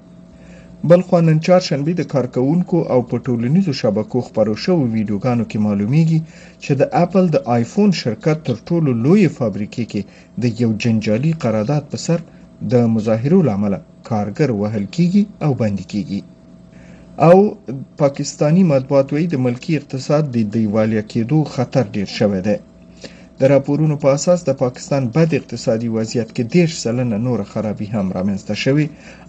بل 0.90 1.02
قانون 1.12 1.38
چهارشنبه 1.48 1.94
د 1.98 2.02
کارکونکو 2.14 2.78
او 2.94 3.00
په 3.10 3.16
ټولنیزو 3.26 3.74
شبکو 3.82 4.20
خبرو 4.28 4.56
شوو 4.64 4.90
ویډیوګانو 4.96 5.44
کې 5.50 5.58
معلومیږي 5.68 6.20
چې 6.64 6.72
د 6.80 6.84
اپل 7.04 7.24
د 7.36 7.44
آیفون 7.58 7.90
شرکت 8.02 8.40
تر 8.48 8.58
ټولو 8.70 8.90
لوی 9.04 9.26
فابریکې 9.40 9.84
کې 9.92 10.02
د 10.42 10.62
یو 10.62 10.70
جنجالي 10.86 11.32
قرارداد 11.44 11.84
په 11.92 11.98
سر 12.06 12.20
د 12.72 12.90
مظاهرو 12.96 13.40
لامل 13.50 13.74
کارګر 14.10 14.50
وهل 14.62 14.84
کیږي 14.98 15.24
او 15.46 15.52
بند 15.62 15.80
کیږي 15.94 16.20
او 17.26 17.34
پاکستانی 18.02 18.64
مطبوعات 18.72 19.08
وایي 19.14 19.28
د 19.30 19.36
ملکی 19.46 19.72
اقتصاد 19.78 20.24
د 20.34 20.38
دیوالیا 20.56 21.02
کېدو 21.14 21.40
خطر 21.54 21.86
ډیر 21.96 22.10
شوی 22.18 22.42
دی 22.48 22.56
د 23.40 23.50
راپورونو 23.54 23.96
په 24.04 24.08
اساس 24.18 24.40
د 24.46 24.52
پاکستان 24.64 25.04
بد 25.16 25.32
اقتصادي 25.40 25.90
وضعیت 25.98 26.30
کې 26.36 26.44
ډیر 26.56 26.70
سلنه 26.84 27.18
نور 27.28 27.40
خرابي 27.54 27.88
هم 27.96 28.06
رامنځته 28.18 28.56
شوې 28.66 28.86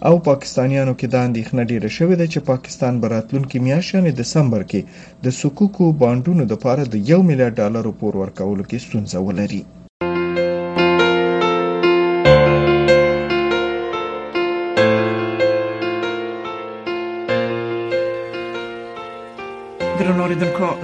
او 0.07 0.13
پاکستانیانو 0.29 0.93
کې 0.99 1.07
د 1.09 1.15
اندېښنه 1.27 1.61
ډیره 1.71 1.89
شوې 1.97 2.15
ده 2.21 2.25
چې 2.33 2.39
پاکستان 2.51 2.93
براتلونکو 3.03 3.55
میاشتې 3.65 3.95
یعنی 3.97 4.11
دسمبر 4.21 4.61
کې 4.69 4.81
د 5.25 5.39
سکوکو 5.39 5.85
بانډونو 6.01 6.43
لپاره 6.53 6.81
د 6.85 6.95
1 7.19 7.27
میلیارډ 7.29 7.55
ډالر 7.61 7.85
پور 7.99 8.13
ورکولو 8.23 8.63
کې 8.69 8.77
ستونزه 8.85 9.17
ولري 9.27 9.61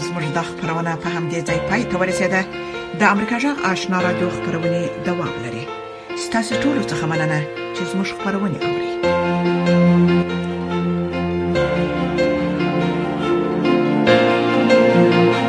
زموږ 0.07 0.25
د 0.37 0.39
خبرونه 0.49 0.91
په 1.03 1.09
همدې 1.15 1.39
ځای 1.47 1.59
پای 1.69 1.81
ته 1.89 1.95
ورسیده 2.01 2.39
د 2.99 3.01
امریکا 3.13 3.35
جغ 3.43 3.57
آشنا 3.71 3.97
را 4.05 4.11
دوه 4.19 4.31
خبرونه 4.37 4.79
دوام 5.07 5.33
لري 5.45 5.63
ستاسو 6.25 6.53
ټول 6.63 6.77
څه 6.89 6.95
مننه 7.11 7.39
چې 7.75 7.81
زموږ 7.91 8.07
خبرونه 8.17 8.57
اوري 8.67 8.94